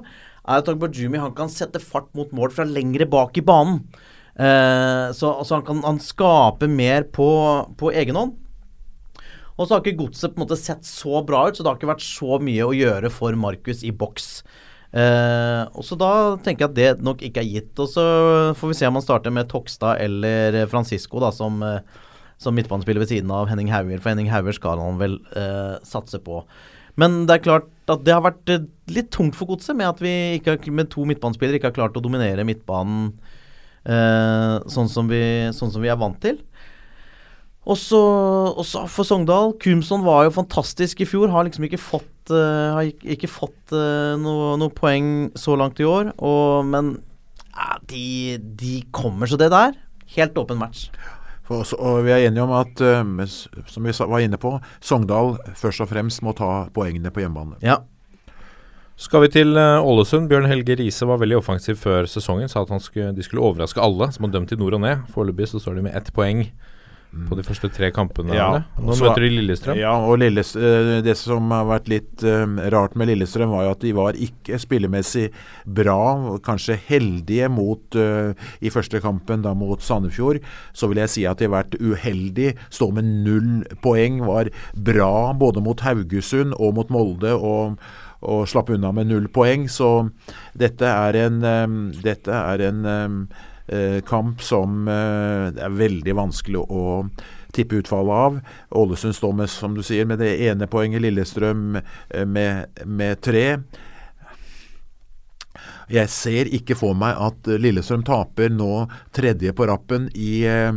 [0.47, 3.81] er at Agbajumi han kan sette fart mot mål fra lengre bak i banen.
[4.39, 7.27] Eh, så altså han kan han skape mer på,
[7.75, 8.37] på egen hånd.
[9.57, 11.79] Og så har ikke godset på en måte sett så bra ut, så det har
[11.81, 14.29] ikke vært så mye å gjøre for Markus i boks.
[14.91, 16.11] Eh, og så da
[16.43, 17.73] tenker jeg at det nok ikke er gitt.
[17.79, 18.05] Og så
[18.59, 21.79] får vi se om han starter med Tokstad eller Francisco da, som, eh,
[22.41, 26.19] som midtbanespiller ved siden av Henning Hauger, for Henning Hauger skal han vel eh, satse
[26.23, 26.43] på.
[26.99, 30.01] Men det er klart at det har vært eh, litt tungt for godset med at
[30.03, 30.13] vi
[30.45, 33.13] har, med to midtbanespillere ikke har klart å dominere midtbanen
[33.85, 35.23] eh, sånn, som vi,
[35.55, 36.41] sånn som vi er vant til.
[37.69, 37.99] Og så,
[38.89, 41.29] for Sogndal Kumson var jo fantastisk i fjor.
[41.29, 45.85] Har liksom ikke fått uh, Har ikke, fått uh, noe, noe poeng så langt i
[45.85, 46.09] år.
[46.17, 46.95] Og, men
[47.53, 49.75] ja, de, de kommer så det der.
[50.15, 50.87] Helt åpen match.
[51.51, 55.35] Og, så- og vi er enige om at, uh, som vi var inne på, Sogndal
[55.53, 57.59] først og fremst må ta poengene på hjemmebane.
[57.61, 57.77] Ja.
[59.01, 60.27] Skal vi til Ålesund.
[60.29, 62.49] Bjørn Helge Riise var veldig offensiv før sesongen.
[62.49, 65.05] Sa at han skulle, de skulle overraske alle som var dømt i nord og ned.
[65.13, 66.43] Foreløpig så står de med ett poeng
[67.11, 68.33] på de første tre kampene.
[68.35, 69.77] Ja, Nå så- møter de Lillestrøm.
[69.77, 73.71] Ja, og Lilles, eh, Det som har vært litt eh, rart med Lillestrøm, var jo
[73.71, 75.29] at de var ikke spillemessig
[75.67, 80.39] bra, kanskje heldige mot eh, i første kampen da mot Sandefjord.
[80.73, 82.55] Så vil jeg si at de har vært uheldige.
[82.69, 84.21] Stå med null poeng.
[84.25, 87.35] Var bra både mot Haugesund og mot Molde.
[87.37, 87.77] og
[88.23, 89.63] og slapp unna med null poeng.
[89.67, 90.11] Så
[90.55, 93.27] dette er en, dette er en
[94.07, 96.85] kamp som eh, det er veldig vanskelig å
[97.51, 98.39] tippe utfallet av.
[98.69, 101.03] Ålesund står med, som du sier, med det ene poenget.
[101.03, 103.45] Lillestrøm eh, med, med tre.
[105.91, 108.85] Jeg ser ikke for meg at eh, Lillestrøm taper nå
[109.15, 110.71] tredje på rappen i, eh,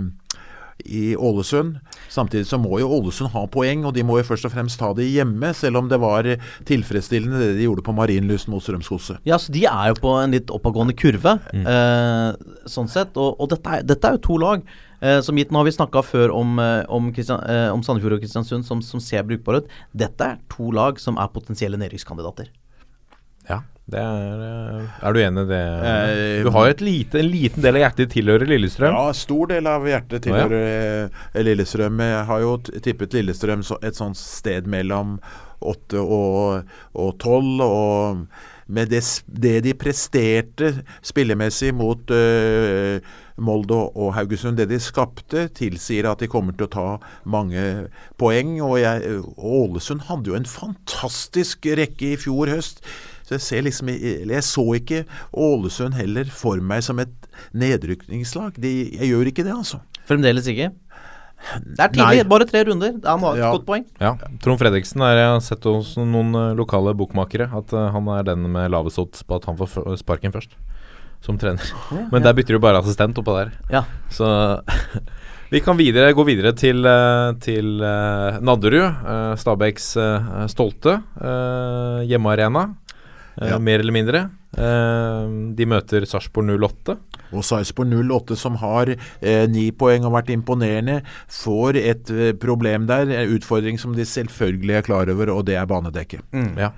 [0.85, 1.79] i Ålesund.
[2.13, 4.93] Samtidig så må jo Ålesund ha poeng, og de må jo først og fremst ta
[4.97, 6.29] det hjemme, selv om det var
[6.69, 9.23] tilfredsstillende det de gjorde på Marienlyst mot Strømsgodset.
[9.29, 13.15] Ja, så De er jo på en litt oppadgående kurve, eh, sånn sett.
[13.17, 14.67] Og, og dette, er, dette er jo to lag.
[15.05, 18.21] Eh, som gitt, Nå har vi snakka før om, eh, om, eh, om Sandefjord og
[18.25, 19.69] Kristiansund som, som ser brukbare ut.
[19.95, 22.49] Dette er to lag som er potensielle nedrykkskandidater.
[23.49, 23.61] Ja,
[23.93, 25.63] er eh, Er du enig i det?
[25.91, 28.95] Eh, Du har jo et lite, en liten del av hjertet tilhører Lillestrøm.
[28.97, 32.01] Ja, stor del av hjertet tilhører eh, Lillestrøm.
[32.01, 35.19] Jeg har jo tippet Lillestrøm et sånt sted mellom
[35.65, 36.65] åtte og
[36.95, 37.61] og tolv.
[37.61, 38.27] Og
[38.67, 40.71] med det, det de presterte
[41.05, 42.97] spillemessig mot uh,
[43.37, 46.87] Molde og- og Haugesund, det de skapte, tilsier at de kommer til å ta
[47.29, 48.55] mange poeng.
[48.65, 52.81] Og jeg, Ålesund hadde jo en fantastisk rekke i fjor høst.
[53.25, 57.13] Så jeg ser liksom Jeg så ikke Ålesund heller for meg som et
[57.57, 58.59] nedrykningslag.
[58.61, 59.81] De, jeg gjør ikke det, altså.
[60.09, 60.71] Fremdeles ikke.
[61.65, 62.29] Det er tidlig, Nei.
[62.31, 62.95] bare tre runder.
[63.05, 63.51] Han har et Ja.
[63.53, 63.85] godt poeng.
[64.01, 68.09] Ja, Trond Fredriksen er, jeg har sett hos noen eh, lokale bokmakere at eh, han
[68.09, 70.55] er den med lavest odds på at han får sparken først,
[71.25, 71.61] som trener.
[72.13, 73.53] Men der bytter du bare assistent oppå der.
[73.73, 73.83] Ja.
[74.09, 74.25] Så
[75.53, 77.77] vi kan videre, gå videre til, eh, til
[78.41, 79.37] Nadderud.
[79.41, 79.91] Stabæks
[80.49, 80.97] stolte
[82.09, 82.69] hjemmearena,
[83.41, 83.59] Ja.
[83.59, 84.21] mer eller mindre.
[84.55, 86.97] Eh, de møter Sarpsborg 08.
[87.35, 91.01] Og Sarpsborg 08, som har eh, ni poeng og vært imponerende,
[91.33, 93.11] får et eh, problem der.
[93.11, 96.25] En utfordring som de selvfølgelig er klar over, og det er banedekket.
[96.59, 96.71] Ja.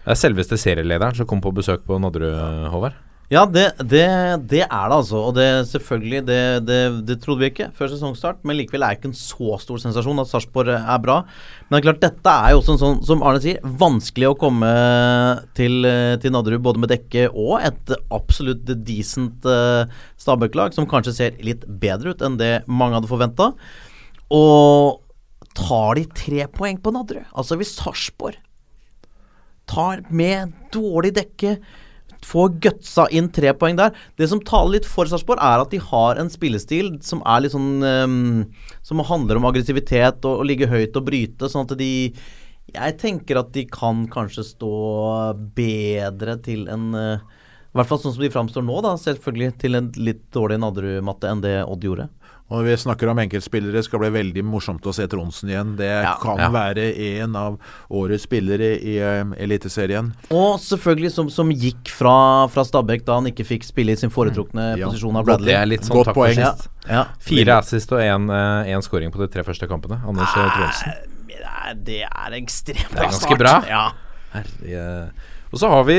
[0.00, 2.96] Det er selveste serielederen som kom på besøk på Nadderud, Håvard.
[3.30, 4.06] Ja, det, det,
[4.50, 5.20] det er det altså.
[5.28, 6.38] Og det selvfølgelig, det,
[7.06, 8.40] det, trodde vi ikke før sesongstart.
[8.42, 11.20] Men likevel er det ikke en så stor sensasjon at Sarpsborg er bra.
[11.68, 14.38] Men det er klart, dette er jo også en sånn, som Arne sier, vanskelig å
[14.40, 14.70] komme
[15.54, 15.86] til,
[16.22, 19.84] til Nadderud både med dekke og et absolutt decent uh,
[20.18, 23.52] Stabæk-lag, som kanskje ser litt bedre ut enn det mange hadde forventa.
[24.34, 24.98] Og
[25.54, 28.42] tar de tre poeng på Nadderud, altså hvis Sarpsborg
[29.70, 31.54] tar med dårlig dekke
[32.26, 33.94] Får gutsa inn tre poeng der.
[34.20, 37.54] Det som taler litt for Sarpsborg, er at de har en spillestil som er litt
[37.54, 38.44] sånn um,
[38.86, 41.90] Som handler om aggressivitet og å ligge høyt og bryte, sånn at de
[42.74, 44.74] Jeg tenker at de kan kanskje stå
[45.56, 47.24] bedre til en eh,
[47.72, 48.94] I hvert fall sånn som de framstår nå, da.
[49.00, 52.10] Selvfølgelig til en litt dårlig Nadderud-matte enn det Odd gjorde.
[52.50, 53.72] Og vi snakker om enkeltspillere.
[53.78, 55.76] Det skal bli veldig morsomt å se Tronsen igjen.
[55.78, 56.16] Det Ja.
[56.20, 56.48] kan Ja.
[56.50, 56.88] være
[57.22, 57.58] en av
[57.90, 60.12] årets spillere i uh, Eliteserien.
[60.30, 64.10] Og selvfølgelig som, som gikk fra, fra Stabæk da han ikke fikk spille i sin
[64.10, 64.88] foretrukne Ja.
[64.88, 65.54] posisjon av Det Bradley.
[65.54, 66.34] er litt sånn Godt takk poeng.
[66.34, 66.68] for sist.
[66.88, 67.04] ja.
[67.20, 70.02] Fire assist og én scoring på de tre første kampene.
[70.04, 70.92] Anders eh, Tronsen.
[71.84, 73.64] Det er, ekstremt bra Det er ganske bra.
[73.68, 73.92] Ja.
[74.34, 75.10] Herlige
[75.50, 75.96] Og så har vi,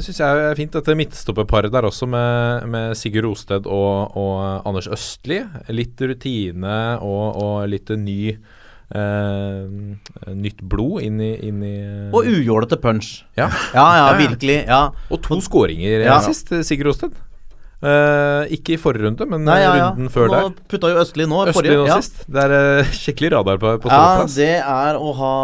[0.00, 4.88] syns jeg er fint, dette midtstopperparet der også, med, med Sigurd Rosted og, og Anders
[4.88, 5.42] Østli.
[5.68, 8.36] Litt rutine og, og litt ny
[8.88, 9.66] Uh,
[10.32, 11.72] Nytt blod inn i, inn i
[12.08, 13.10] Og ujålete punch.
[13.36, 13.50] ja.
[13.76, 14.62] Ja, ja, virkelig.
[14.64, 14.78] Ja.
[15.12, 16.14] Og to skåringer Ja.
[16.24, 17.12] sist, Sigurd Rosted.
[17.78, 19.90] Eh, ikke i forrige runde, men Nei, ja, ja.
[19.92, 20.54] runden før nå der.
[20.72, 21.44] putta jo Østli nå.
[21.46, 21.98] Østli nå ja.
[22.02, 22.24] sist.
[22.26, 25.34] Det er uh, skikkelig radar på, på Ja, det er å ha,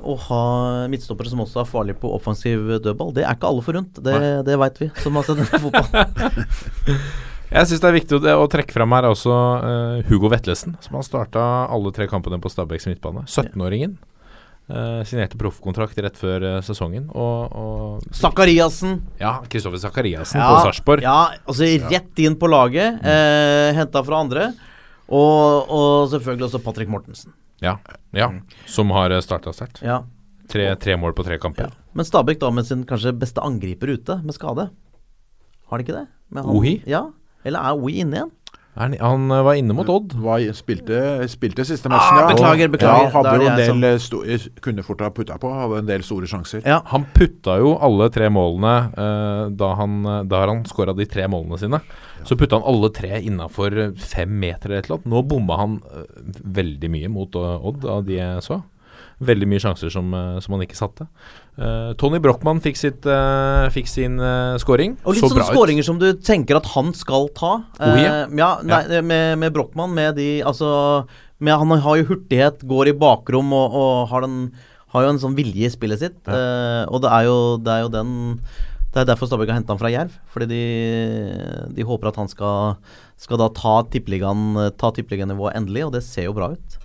[0.00, 0.44] å ha
[0.88, 3.12] midtstoppere som også er farlige på offensiv dødball.
[3.12, 4.00] Det er ikke alle forunt.
[4.00, 4.16] Det,
[4.48, 6.96] det veit vi, som har sett fotball.
[7.52, 10.96] Jeg syns det er viktig å, å trekke fram her også uh, Hugo Vetlesen, som
[10.96, 13.26] har starta alle tre kampene på Stabæks midtbane.
[13.28, 13.98] 17-åringen.
[14.72, 17.06] Eh, signerte proffkontrakt rett før uh, sesongen.
[17.12, 18.98] Og, og Sakariassen!
[19.20, 21.04] ja, Kristoffer Sakariassen på Sarpsborg.
[21.04, 22.98] Ja, altså rett inn på laget.
[23.04, 24.48] Eh, Henta fra andre.
[25.12, 27.34] Og, og selvfølgelig også Patrick Mortensen.
[27.62, 27.76] Ja,
[28.16, 28.30] ja.
[28.66, 29.82] Som har starta sterkt.
[29.84, 30.00] Ja.
[30.50, 31.68] Tre, tre mål på tre kamper.
[31.68, 31.78] ja.
[31.94, 34.70] Men Stabæk da med sin kanskje beste angriper ute, med skade.
[35.68, 36.06] Har de ikke det?
[36.32, 36.72] Med han- Ohi?
[36.88, 37.02] Ja.
[37.44, 38.30] Eller er Ohi inne igjen?
[38.72, 40.14] Er Han, han eh, var inne mot Odd.
[40.16, 40.96] Var, spilte,
[41.28, 43.04] spilte siste matchen, Ah, beklager, beklager.
[43.04, 45.78] Ja, hadde jo en del som- eh, sto, eh, Kunne fort ha putta på, hadde
[45.82, 46.62] en del store sjanser.
[46.64, 46.80] Ja.
[46.86, 51.58] Han putta jo alle tre målene uh, da, han, da han skåra de tre målene
[51.58, 51.80] sine.
[52.24, 55.06] Så putta han alle tre innafor fem meter eller et eller annet.
[55.12, 56.04] Nå bomma han uh,
[56.42, 58.62] veldig mye mot uh, Odd, av de jeg så.
[59.20, 60.08] Veldig mye sjanser som,
[60.40, 61.06] som han ikke satte.
[61.52, 64.94] Eh, Tony Brochmann fikk, sitt, eh, fikk sin uh, scoring.
[65.04, 67.58] Og litt så sånne skåringer som du tenker at han skal ta.
[67.76, 68.24] Oh, yeah.
[68.38, 70.70] ja, nei, med, med Brochmann, med de Altså
[71.42, 74.52] med, Han har jo hurtighet, går i bakrom og, og har, den,
[74.94, 76.20] har jo en sånn vilje i spillet sitt.
[76.24, 78.14] Eh, og det er, jo, det er jo den
[78.92, 80.16] Det er derfor Stabæk har henta han fra Jerv.
[80.32, 80.62] Fordi de,
[81.76, 82.78] de håper at han skal,
[83.20, 86.81] skal da ta tippeliganivået endelig, og det ser jo bra ut.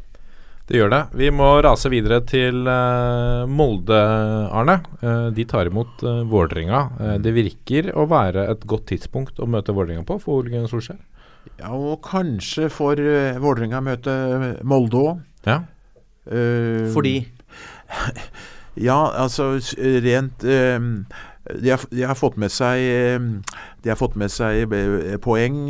[0.68, 1.00] Det gjør det.
[1.16, 4.00] Vi må rase videre til eh, Molde,
[4.52, 4.82] Arne.
[5.00, 6.82] Eh, de tar imot uh, Vålerenga.
[7.24, 11.00] Det virker å være et godt tidspunkt å møte Vålerenga på for Ole Gunnar Solskjær.
[11.62, 14.18] Ja, og kanskje får uh, Vålerenga møte
[14.68, 15.24] Molde òg.
[15.48, 15.62] Ja.
[16.28, 17.16] Fordi
[18.90, 19.54] Ja, altså
[20.04, 20.90] rent uh,
[21.48, 22.84] de, har, de har fått med seg
[23.80, 24.68] De har fått med seg
[25.24, 25.62] poeng.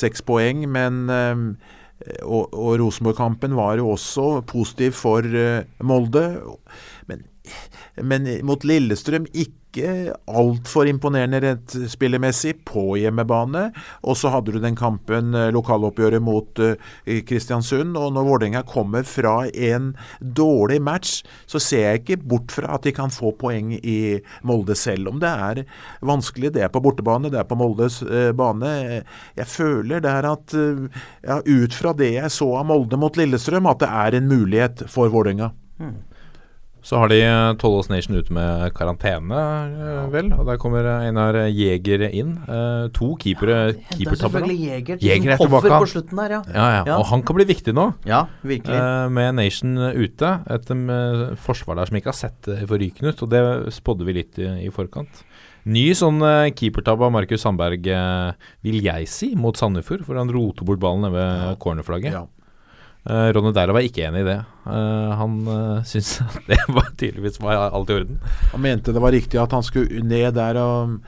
[0.00, 1.44] Seks poeng, men eh,
[2.24, 6.24] Og, og Rosenborg-kampen var jo også positiv for eh, Molde.
[8.00, 9.58] Men, mot Lillestrøm ikke
[10.26, 13.68] altfor imponerende rent spillemessig på hjemmebane.
[14.02, 17.94] Og så hadde du den kampen, eh, lokaloppgjøret mot eh, Kristiansund.
[17.98, 22.88] Og når Vålerenga kommer fra en dårlig match, så ser jeg ikke bort fra at
[22.88, 25.62] de kan få poeng i Molde, selv om det er
[26.02, 26.54] vanskelig.
[26.56, 28.74] Det er på bortebane, det er på Moldes eh, bane.
[29.38, 33.70] Jeg føler det er at ja, ut fra det jeg så av Molde mot Lillestrøm,
[33.70, 35.52] at det er en mulighet for Vålerenga.
[36.82, 40.30] Så har de eh, Tollås Nation ute med karantene, eh, vel.
[40.36, 42.36] Og der kommer eh, Einar Jæger inn.
[42.48, 46.40] Eh, to keepere Henter keepertabber Jeger, Jeger er som tilbake, på slutten der, ja.
[46.54, 46.82] Ja, ja.
[46.88, 46.96] Ja.
[46.98, 47.90] Og han kan bli viktig nå.
[48.08, 48.78] Ja, virkelig.
[48.80, 50.32] Eh, med Nation ute.
[50.56, 50.72] Et
[51.44, 53.44] forsvar der som ikke har sett forrykende ut, og det
[53.76, 55.24] spådde vi litt i, i forkant.
[55.70, 56.22] Ny sånn
[56.56, 57.84] keepertabbe av Markus Sandberg,
[58.64, 62.16] vil jeg si, mot Sandefjord, for han roter bort ballen nede ved cornerflagget.
[62.16, 62.24] Ja.
[63.08, 64.36] Uh, Ronny Deila var ikke enig i det.
[64.66, 68.20] Uh, han uh, syntes at det var tydeligvis var alt i orden.
[68.52, 70.98] Han mente det var riktig at han skulle ned der og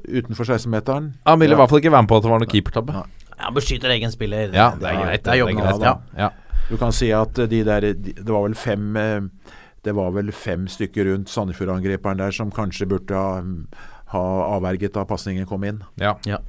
[0.00, 1.12] utenfor 16-meteren.
[1.28, 2.96] Han ville i hvert fall ikke være med på at det var noe keepertabbe.
[2.98, 3.34] Ja.
[3.40, 4.50] Han beskytter egen spiller.
[4.52, 5.22] Ja, det er greit.
[5.24, 5.84] Det er jobben hans.
[5.84, 5.94] Ja.
[6.18, 6.30] Ja.
[6.70, 8.94] Du kan si at de der de, Det var vel fem
[9.82, 13.40] Det var vel fem stykker rundt Sandefjord-angriperen der som kanskje burde ha,
[14.12, 14.24] ha
[14.58, 15.80] avverget da pasningen kom inn.
[15.96, 16.18] Ja.
[16.28, 16.42] Ja.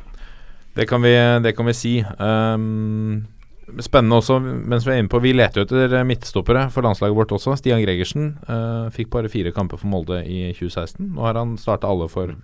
[0.76, 1.14] Det, kan vi,
[1.44, 1.94] det kan vi si.
[2.20, 3.24] Um,
[3.80, 7.34] spennende også, mens vi er inne på Vi leter jo etter midtstoppere for landslaget vårt
[7.36, 7.56] også.
[7.60, 11.14] Stian Gregersen uh, fikk bare fire kamper for Molde i 2016.
[11.16, 12.36] Nå har han starta alle for,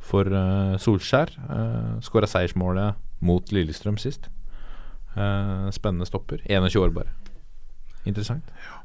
[0.00, 1.34] for uh, Solskjær.
[1.48, 4.30] Uh, Skåra seiersmålet mot Lillestrøm sist.
[5.14, 6.42] Uh, spennende stopper.
[6.48, 7.14] 21 år bare.
[8.08, 8.46] Interessant.
[8.64, 8.77] Ja,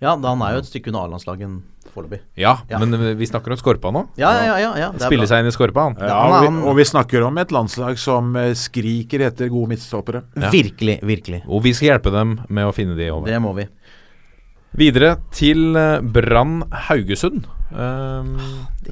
[0.00, 1.58] da han er jo et stykke unna A-landslaget
[1.94, 2.20] foreløpig.
[2.38, 2.78] Ja, Ja.
[2.78, 4.04] men vi snakker om Skorpa nå.
[4.20, 4.70] Ja, ja, ja.
[4.78, 5.96] ja, Spille seg inn i Skorpa, han.
[5.98, 10.22] Ja, og, vi, og vi snakker om et landslag som eh, skriker etter gode midtstoppere.
[10.38, 10.52] Ja.
[10.54, 11.42] Virkelig, virkelig.
[11.48, 13.26] Og vi skal hjelpe dem med å finne de over.
[13.26, 13.66] Det må vi.
[14.78, 17.48] Videre til eh, Brann Haugesund.
[17.72, 18.36] Um,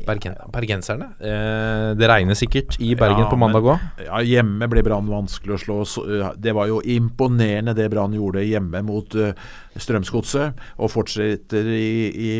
[0.04, 1.06] Bergen, bergenserne.
[1.20, 3.80] Eh, det regner sikkert i Bergen Ja, på mandag òg.
[4.04, 5.76] Ja, Hjemme ble Brann vanskelig å slå.
[5.88, 9.32] Så, uh, Det var jo imponerende det Brann gjorde hjemme mot uh,
[9.76, 10.56] Strømsgodset.
[10.82, 12.30] Og fortsetter i, i,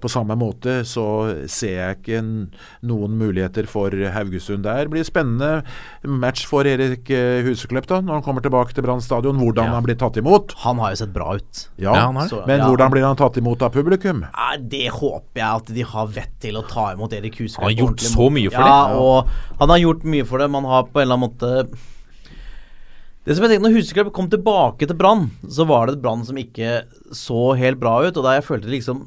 [0.00, 1.04] på samme måte, så
[1.50, 2.22] ser jeg ikke
[2.88, 4.84] noen muligheter for Haugesund der.
[4.86, 5.62] Det blir spennende
[6.08, 9.38] match for Erik uh, Huseklepp da, når han kommer tilbake til Brann stadion.
[9.40, 9.74] Hvordan Ja.
[9.78, 10.54] han blir tatt imot.
[10.64, 11.66] Han har jo sett bra ut.
[11.76, 12.28] Ja, Ja, han har.
[12.28, 12.68] Så- Men ja.
[12.68, 14.24] hvordan blir han tatt imot av publikum?
[14.70, 17.64] Det håper jeg at de har vett til å ta imot Erik Huseklepp.
[17.64, 19.02] Han har gjort så mye for ja, det.
[19.02, 20.48] og han har gjort mye for det.
[20.54, 21.52] Man har på en eller annen måte
[23.24, 26.24] Det som jeg tenkte Når Huseklepp kom tilbake til Brann, så var det et Brann
[26.28, 26.84] som ikke
[27.14, 28.16] så helt bra ut.
[28.16, 29.06] Og der jeg følte liksom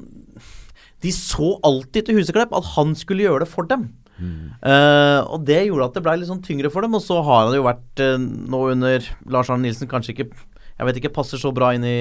[1.04, 3.90] De så alltid til Huseklepp at han skulle gjøre det for dem.
[4.18, 6.96] Eh, og det gjorde at det ble litt sånn tyngre for dem.
[6.98, 10.88] Og så har han jo vært uh, nå under Lars Arne Nilsen kanskje ikke Jeg
[10.88, 11.98] vet ikke passer så bra inn i,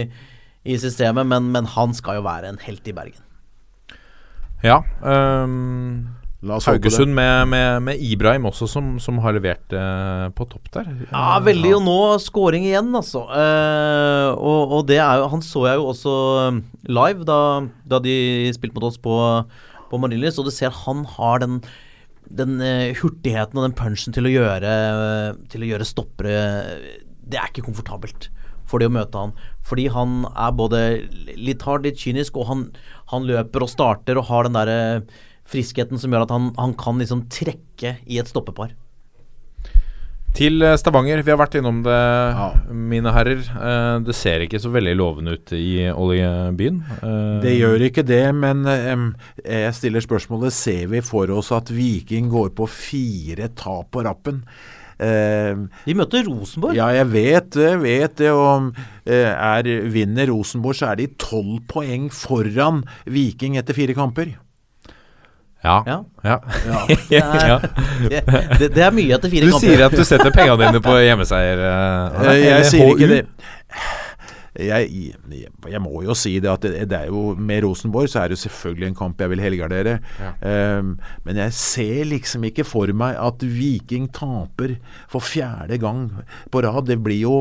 [0.66, 3.27] i systemet, men, men han skal jo være en helt i Bergen.
[4.66, 4.82] Ja.
[5.02, 6.68] Um, La oss.
[6.70, 10.92] Haugesund med, med, med Ibrahim også, som, som har levert eh, på topp der.
[11.10, 11.72] Ja, veldig.
[11.80, 13.24] Og nå scoring igjen, altså.
[13.34, 16.14] Eh, og, og det er jo Han så jeg jo også
[16.52, 17.40] um, live da,
[17.90, 18.16] da de
[18.54, 19.18] spilte mot oss på,
[19.90, 21.60] på Marienlyst, og du ser han har den
[22.28, 24.72] den eh, hurtigheten og den punchen til å gjøre
[25.48, 26.34] Til å gjøre stoppere
[27.24, 28.28] det er ikke komfortabelt
[28.68, 29.36] for de å møte han.
[29.68, 30.82] Fordi han er både
[31.36, 32.66] litt hard, litt kynisk, og han,
[33.14, 34.82] han løper og starter og har den derre
[35.48, 38.76] friskheten som gjør at han, han kan liksom trekke i et stoppepar.
[40.38, 41.24] Til eh, Stavanger.
[41.26, 41.98] Vi har vært innom det,
[42.70, 43.42] mine herrer.
[43.42, 46.82] Eh, det ser ikke så veldig lovende ut i oljebyen.
[47.00, 52.30] Eh, Det gjør ikke det, men jeg stiller spørsmålet Ser vi for oss at Viking
[52.30, 54.44] går på fire tap på rappen?
[54.98, 55.54] Eh,
[55.86, 56.74] De møter Rosenborg.
[56.78, 57.70] ja, jeg vet det.
[57.70, 58.74] jeg vet det, og
[59.06, 64.34] eh, er, Vinner Rosenborg, så er de tolv poeng foran Viking etter fire kamper.
[65.64, 65.82] Ja.
[65.88, 65.98] Ja.
[66.24, 66.38] ja.
[67.10, 67.64] Det er,
[68.60, 69.68] det, det, er mye etter fire Du kamper.
[69.68, 71.64] sier at du setter pengene dine på hjemmeseier.
[71.68, 73.24] Eh, jeg sier ikke det.
[74.58, 74.90] Jeg,
[75.30, 78.34] jeg, jeg må jo si det at det, det er jo med Rosenborg så er
[78.34, 79.98] det selvfølgelig en kamp jeg vil helgardere.
[80.42, 80.96] Um,
[81.28, 84.78] men jeg ser liksom ikke for meg at Viking taper
[85.12, 86.08] for fjerde gang
[86.54, 86.88] på rad.
[86.90, 87.38] Det blir jo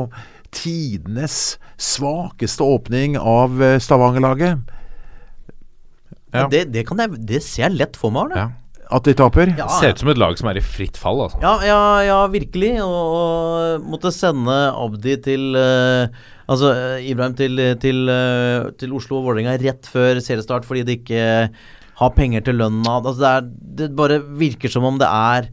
[0.56, 4.62] tidenes svakeste åpning av eh, Stavanger-laget.
[6.36, 6.46] Ja.
[6.52, 8.30] Det, det, kan jeg, det ser jeg lett for meg.
[8.30, 8.46] Arne.
[8.46, 8.66] Ja.
[8.96, 9.50] At de taper.
[9.58, 11.40] Ja, Ser ut som et lag som er i fritt fall, altså.
[11.42, 12.76] Ja, ja, ja, virkelig.
[12.84, 19.30] Og, måtte sende Abdi til eh, Altså eh, Ibrahim til, til, eh, til Oslo og
[19.30, 21.24] Vålerenga rett før seriestart fordi de ikke
[21.96, 23.00] har penger til lønna.
[23.00, 25.50] Altså det, det bare virker som om det er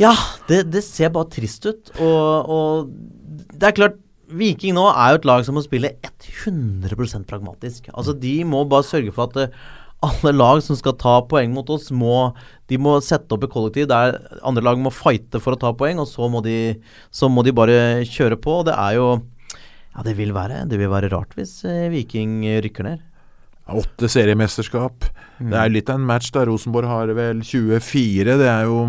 [0.00, 0.14] Ja,
[0.48, 1.92] det, det ser bare trist ut.
[2.00, 4.00] Og, og det er klart
[4.32, 7.90] Viking nå er jo et lag som må spille 100% pragmatisk.
[7.92, 9.58] Altså De må bare sørge for at eh,
[10.02, 12.32] alle lag som skal ta poeng mot oss, må,
[12.70, 16.02] de må sette opp et kollektiv der andre lag må fighte for å ta poeng,
[16.02, 16.74] og så må de,
[17.14, 18.60] så må de bare kjøre på.
[18.62, 19.12] Og det er jo
[19.92, 23.02] Ja, det vil være, det vil være rart hvis eh, Viking rykker ned.
[23.72, 25.04] Åtte seriemesterskap.
[25.42, 26.42] Det er litt av en match da.
[26.46, 28.34] Rosenborg har vel 24.
[28.38, 28.80] Det er jo,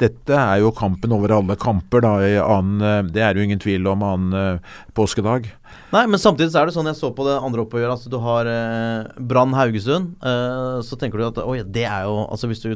[0.00, 2.12] dette er jo kampen over alle kamper, da.
[2.24, 5.48] I annen, det er jo ingen tvil om annen eh, påskedag.
[5.92, 7.94] Nei, men samtidig så er det sånn jeg så på det andre oppgjøret.
[7.96, 10.14] Altså du har eh, Brann Haugesund.
[10.20, 12.70] Eh, så tenker du at oi, det er jo Altså hvis du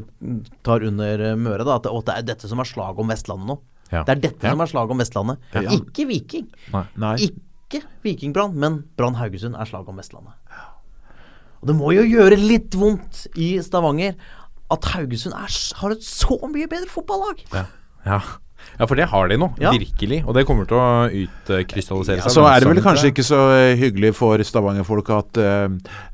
[0.67, 1.79] tar under eh, Møre, da.
[1.81, 3.59] At å, det er dette som er slaget om Vestlandet nå.
[3.93, 4.03] Ja.
[4.09, 4.57] Det er dette Ja.
[4.57, 5.49] som er slaget om Vestlandet.
[5.57, 5.69] Ja.
[5.77, 6.49] Ikke Viking.
[6.73, 7.15] Nei.
[7.29, 10.37] Ikke Viking-Brann, men Brann Haugesund er slaget om Vestlandet.
[11.63, 14.17] Og det må jo gjøre litt vondt i Stavanger
[14.73, 17.45] at Haugesund er, har et så mye bedre fotballag.
[17.55, 17.67] Ja.
[18.07, 18.21] ja.
[18.79, 19.49] Ja, for det har de nå.
[19.61, 19.73] Ja.
[19.75, 20.21] Virkelig.
[20.27, 22.35] Og det kommer til å utkrystallisere Ja, seg.
[22.37, 25.67] så er det vel kanskje ikke så eh, hyggelig for Stavanger-folk at, eh,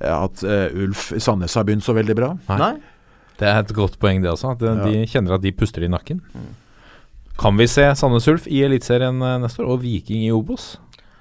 [0.08, 2.30] at eh, Ulf Sandnes har begynt så veldig bra.
[2.48, 2.58] Nei.
[2.62, 2.72] Nei?
[3.38, 4.54] Det er et godt poeng, det også.
[4.56, 6.20] At de, de kjenner at de puster i nakken.
[7.38, 10.72] Kan vi se Sandnes Ulf i Eliteserien neste år, og Viking i Obos?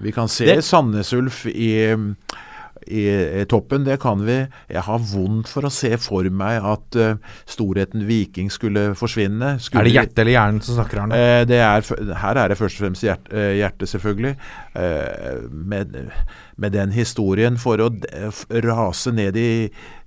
[0.02, 1.70] Vi kan se Det- Sandnes Ulf i,
[2.88, 3.04] i,
[3.42, 4.40] i toppen, det kan vi.
[4.72, 9.56] Jeg har vondt for å se for meg at uh, storheten Viking skulle forsvinne.
[9.64, 11.20] Skulle Er det hjertet eller hjernen som snakker her nå?
[11.20, 11.92] Uh, det er,
[12.24, 14.36] her er det først og fremst hjert, uh, hjertet, selvfølgelig.
[14.78, 15.96] Eh, med,
[16.56, 17.90] med den historien for å
[18.64, 19.50] rase ned i,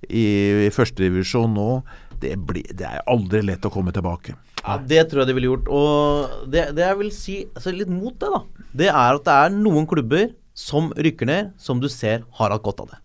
[0.07, 0.25] i,
[0.67, 1.81] i førstedivisjon nå,
[2.21, 4.37] det, blir, det er aldri lett å komme tilbake.
[4.61, 5.71] Ja, det tror jeg de ville gjort.
[5.73, 9.37] Og det, det jeg vil si altså litt mot det, da, det er at det
[9.45, 10.29] er noen klubber
[10.61, 13.01] som rykker ned, som du ser har hatt godt av det.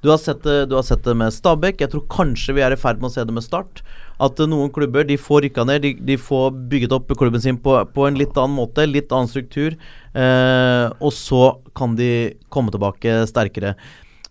[0.00, 1.82] Du har, sett det, du har sett det med Stabæk.
[1.82, 3.82] Jeg tror kanskje vi er i ferd med å se det med Start.
[4.16, 5.84] At eh, noen klubber de får rykka ned.
[5.84, 9.28] De, de får bygget opp klubben sin på, på en litt annen måte, litt annen
[9.28, 9.76] struktur.
[10.16, 11.42] Eh, og så
[11.76, 13.74] kan de komme tilbake sterkere.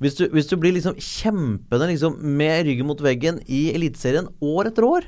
[0.02, 4.72] Hvis du, hvis du blir liksom kjempende liksom, med ryggen mot veggen i Eliteserien år
[4.72, 5.06] etter år,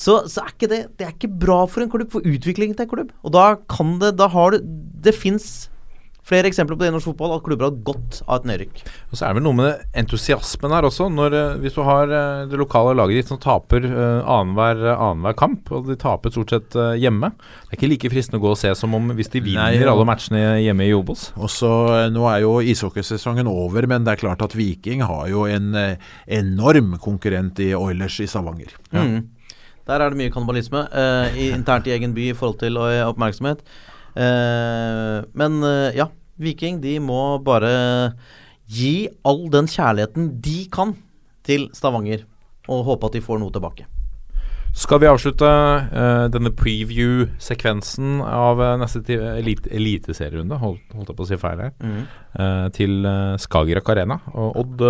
[0.00, 2.86] så, så er ikke det Det er ikke bra for en klubb, for utviklingen til
[2.86, 3.10] en klubb.
[3.26, 4.62] Og da kan det Da har du
[5.04, 5.68] Det fins
[6.30, 8.82] flere eksempler på det i norsk fotball at klubber har hatt godt av et nedrykk.
[9.10, 11.08] Og så er det vel noe med entusiasmen her også.
[11.12, 15.36] Når, eh, hvis du har eh, det lokale laget ditt som taper uh, annenhver annenhver
[15.38, 18.58] kamp, og de taper stort sett hjemme Det er ikke like fristende å gå og
[18.60, 21.30] se som om hvis de vinner Nei, alle matchene hjemme i Obos.
[21.38, 25.28] Og så, eh, Nå er jo ishockeysesongen over, men det er klart at Viking har
[25.30, 25.74] jo en
[26.30, 28.74] enorm konkurrent i Oilers i Stavanger.
[28.94, 29.30] Mm.
[29.88, 33.64] Der er det mye kannibalisme eh, internt i egen by i forhold til oppmerksomhet.
[34.18, 36.08] Eh, men eh, ja,
[36.40, 37.72] Viking de må bare
[38.70, 40.94] gi all den kjærligheten de kan
[41.46, 42.26] til Stavanger,
[42.70, 43.86] og håpe at de får noe tilbake.
[44.70, 51.26] Skal vi avslutte uh, denne preview-sekvensen av uh, neste elite, eliteserierunde, holdt, holdt jeg på
[51.26, 54.84] å si feil her, eh, til uh, Skagerrak Arena og Odd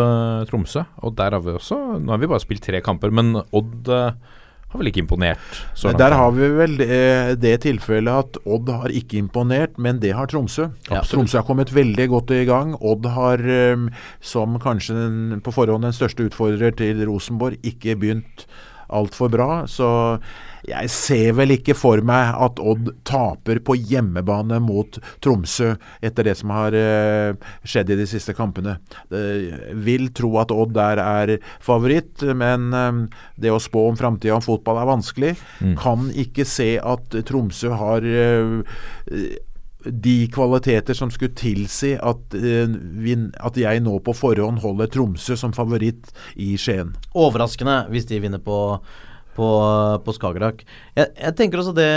[0.51, 0.85] Tromsø.
[1.01, 4.37] Og der har vi også Nå har vi bare spilt tre kamper, men Odd eh,
[4.71, 5.61] har vel ikke imponert?
[5.99, 10.31] Der har vi vel det, det tilfellet at Odd har ikke imponert, men det har
[10.31, 10.69] Tromsø.
[10.91, 11.03] Ja.
[11.03, 12.77] Tromsø har kommet veldig godt i gang.
[12.79, 13.89] Odd har, eh,
[14.23, 18.47] som kanskje den, på forhånd den største utfordrer til Rosenborg, ikke begynt
[18.91, 19.51] altfor bra.
[19.71, 19.89] Så
[20.69, 25.73] jeg ser vel ikke for meg at Odd taper på hjemmebane mot Tromsø
[26.05, 27.33] etter det som har eh,
[27.65, 28.79] skjedd i de siste kampene.
[29.13, 33.05] Jeg vil tro at Odd der er favoritt, men eh,
[33.41, 35.37] det å spå om framtida om fotball er vanskelig.
[35.81, 39.39] Kan ikke se at Tromsø har eh,
[39.85, 42.69] de kvaliteter som skulle tilsi at, eh,
[43.01, 46.95] vi, at jeg nå på forhånd holder Tromsø som favoritt i Skien.
[47.15, 48.81] Overraskende hvis de vinner på,
[49.41, 49.49] på,
[50.05, 50.63] på Skagerrak.
[50.99, 51.89] Jeg, jeg tenker også det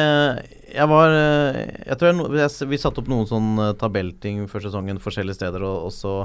[0.73, 5.01] Jeg var Jeg tror jeg, jeg, Vi satte opp noen sånn eh, tabellting før sesongen
[5.03, 6.15] forskjellige steder, og, og så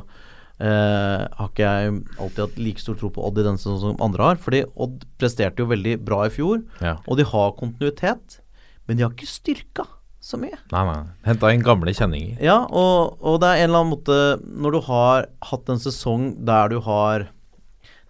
[0.63, 4.03] eh, har ikke jeg alltid hatt like stor tro på Odd i denne sesongen som
[4.09, 4.41] andre har.
[4.43, 6.97] Fordi Odd presterte jo veldig bra i fjor, Ja.
[7.07, 8.41] og de har kontinuitet.
[8.89, 9.85] Men de har ikke styrka
[10.25, 10.57] så mye.
[10.73, 11.01] Nei, nei.
[11.29, 12.39] Henta inn gamle kjenninger.
[12.43, 16.31] Ja, og, og det er en eller annen måte Når du har hatt en sesong
[16.49, 17.29] der du har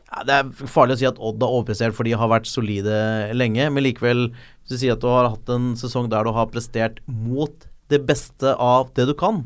[0.08, 2.98] ja, Det er farlig å si at Odd har overprestert, for de har vært solide
[3.36, 3.68] lenge.
[3.72, 7.02] Men likevel, hvis du sier at du har hatt en sesong der du har prestert
[7.06, 9.44] mot det beste av det du kan,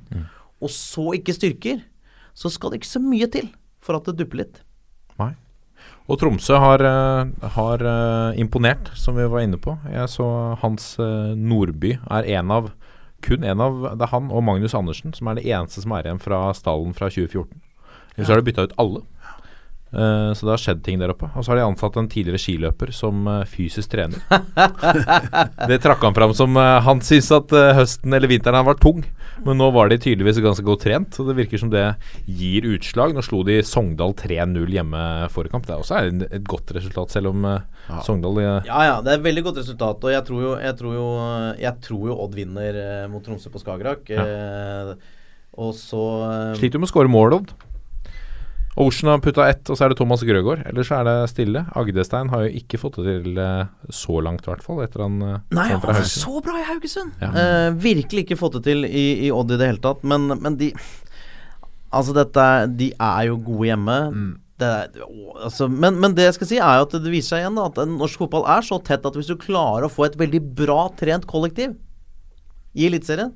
[0.63, 1.83] og så ikke styrker,
[2.35, 3.51] så skal det ikke så mye til
[3.83, 4.63] for at det dupper litt.
[5.21, 5.35] Nei.
[6.11, 9.77] Og Tromsø har, eh, har eh, imponert, som vi var inne på.
[9.91, 10.27] Jeg så
[10.63, 12.73] Hans eh, Nordby er en av
[13.23, 16.09] kun en av Det er han og Magnus Andersen som er det eneste som er
[16.09, 17.61] igjen fra stallen fra 2014.
[18.17, 19.05] Ellers har de bytta ut alle.
[19.93, 21.29] Eh, så det har skjedd ting der oppe.
[21.37, 24.23] Og så har de ansatt en tidligere skiløper som uh, fysisk trener.
[25.69, 29.03] det trakk han fram som uh, Han syntes at høsten eller vinteren han var tung,
[29.45, 31.13] men nå var de tydeligvis ganske godt trent.
[31.17, 31.85] Så det virker som det
[32.25, 33.13] gir utslag.
[33.17, 35.03] Nå slo de Sogndal 3-0 hjemme
[35.33, 35.67] forrige kamp.
[35.69, 39.19] Det er også en- et godt resultat, selv om eh, Sogndal Ja, ja, det er
[39.19, 40.05] et veldig godt resultat.
[40.05, 41.09] Og jeg tror jo, jeg tror jo,
[41.61, 44.09] jeg tror jo Odd vinner mot Tromsø på Skagerrak.
[44.09, 44.95] Eh,
[45.53, 46.01] og så
[46.57, 47.53] sliter jo med å skåre mål, Odd.
[48.75, 50.63] Ocean har putta ett, og så er det Thomas Grøgaard.
[50.71, 51.65] Ellers så er det stille.
[51.77, 55.19] Agdestein har jo ikke fått det til eh, så langt, i hvert fall, etter han
[55.27, 57.13] eh, Nei, han er så bra i Haugesund!
[57.21, 57.29] Ja.
[57.37, 60.07] Eh, virkelig ikke fått det til i, i Odd i det hele tatt.
[60.09, 60.73] Men, men de
[61.93, 62.45] Altså, dette
[62.81, 63.97] De er jo gode hjemme.
[64.63, 67.35] Det er, å, altså, men, men det jeg skal si, er jo at det viser
[67.35, 70.07] seg igjen da, at norsk fotball er så tett at hvis du klarer å få
[70.07, 71.75] et veldig bra trent kollektiv
[72.73, 73.35] i Eliteserien,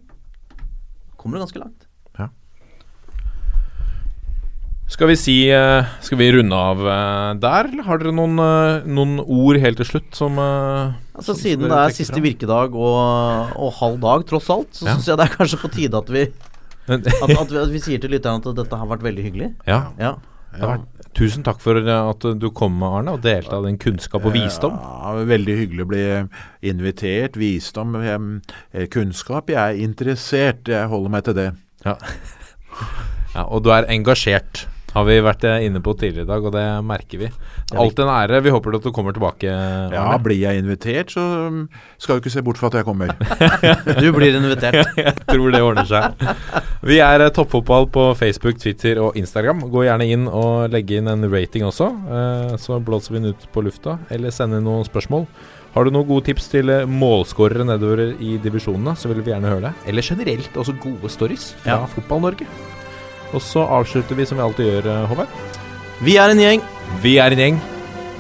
[1.21, 1.86] kommer du ganske langt.
[4.87, 8.85] Skal vi si eh, Skal vi runde av eh, der, eller har dere noen, eh,
[8.87, 13.73] noen ord helt til slutt som Altså som- Siden det er siste virkedag og, og
[13.81, 14.95] halv dag, tross alt, så Ja.
[14.95, 16.23] syns jeg det er kanskje på tide at vi,
[16.89, 19.49] at, at, vi, at vi sier til lytterne at dette har vært veldig hyggelig.
[19.67, 19.81] Ja.
[19.99, 20.13] Ja.
[20.61, 20.77] ja.
[21.19, 24.77] tusen takk for at du kom, Arne, og delte av din kunnskap og visdom.
[24.79, 26.05] Ja, veldig hyggelig å bli
[26.71, 27.35] invitert.
[27.41, 27.97] Visdom,
[28.93, 29.51] kunnskap.
[29.51, 30.69] Jeg er interessert.
[30.71, 31.49] Jeg holder meg til det.
[31.85, 31.97] Ja.
[33.35, 34.67] ja, og du er engasjert,
[34.97, 37.29] har vi vært eh, inne på tidligere i dag, og det merker vi.
[37.77, 38.41] Alt en ære.
[38.47, 39.51] Vi håper at du kommer tilbake,
[39.93, 41.63] Ja, Blir jeg invitert, så mm,
[42.01, 43.13] skal du ikke se bort fra at jeg kommer.
[44.03, 44.89] Du blir invitert.
[45.07, 46.23] Jeg tror det ordner seg.
[46.87, 49.65] Vi er eh, Toppfotball på Facebook, Twitter og Instagram.
[49.73, 53.47] Gå gjerne inn og legge inn en rating også, eh, så blåser vi den ut
[53.53, 53.99] på lufta.
[54.15, 55.27] Eller send inn noen spørsmål.
[55.77, 59.67] Har du noen gode tips til målskårere nedover i divisjonene, så vil vi gjerne høre
[59.69, 59.75] det.
[59.93, 61.93] Eller generelt også gode stories fra Ja.
[61.93, 62.49] Fotball-Norge.
[63.35, 65.29] Og så avslutter vi som vi alltid gjør, eh, Håvard.
[66.05, 66.63] Vi er en gjeng.
[67.03, 67.61] Vi er en gjeng.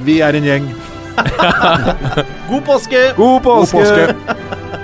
[0.07, 0.71] Vi er en gjeng.
[2.51, 3.03] God påske!
[3.17, 4.15] God God påske!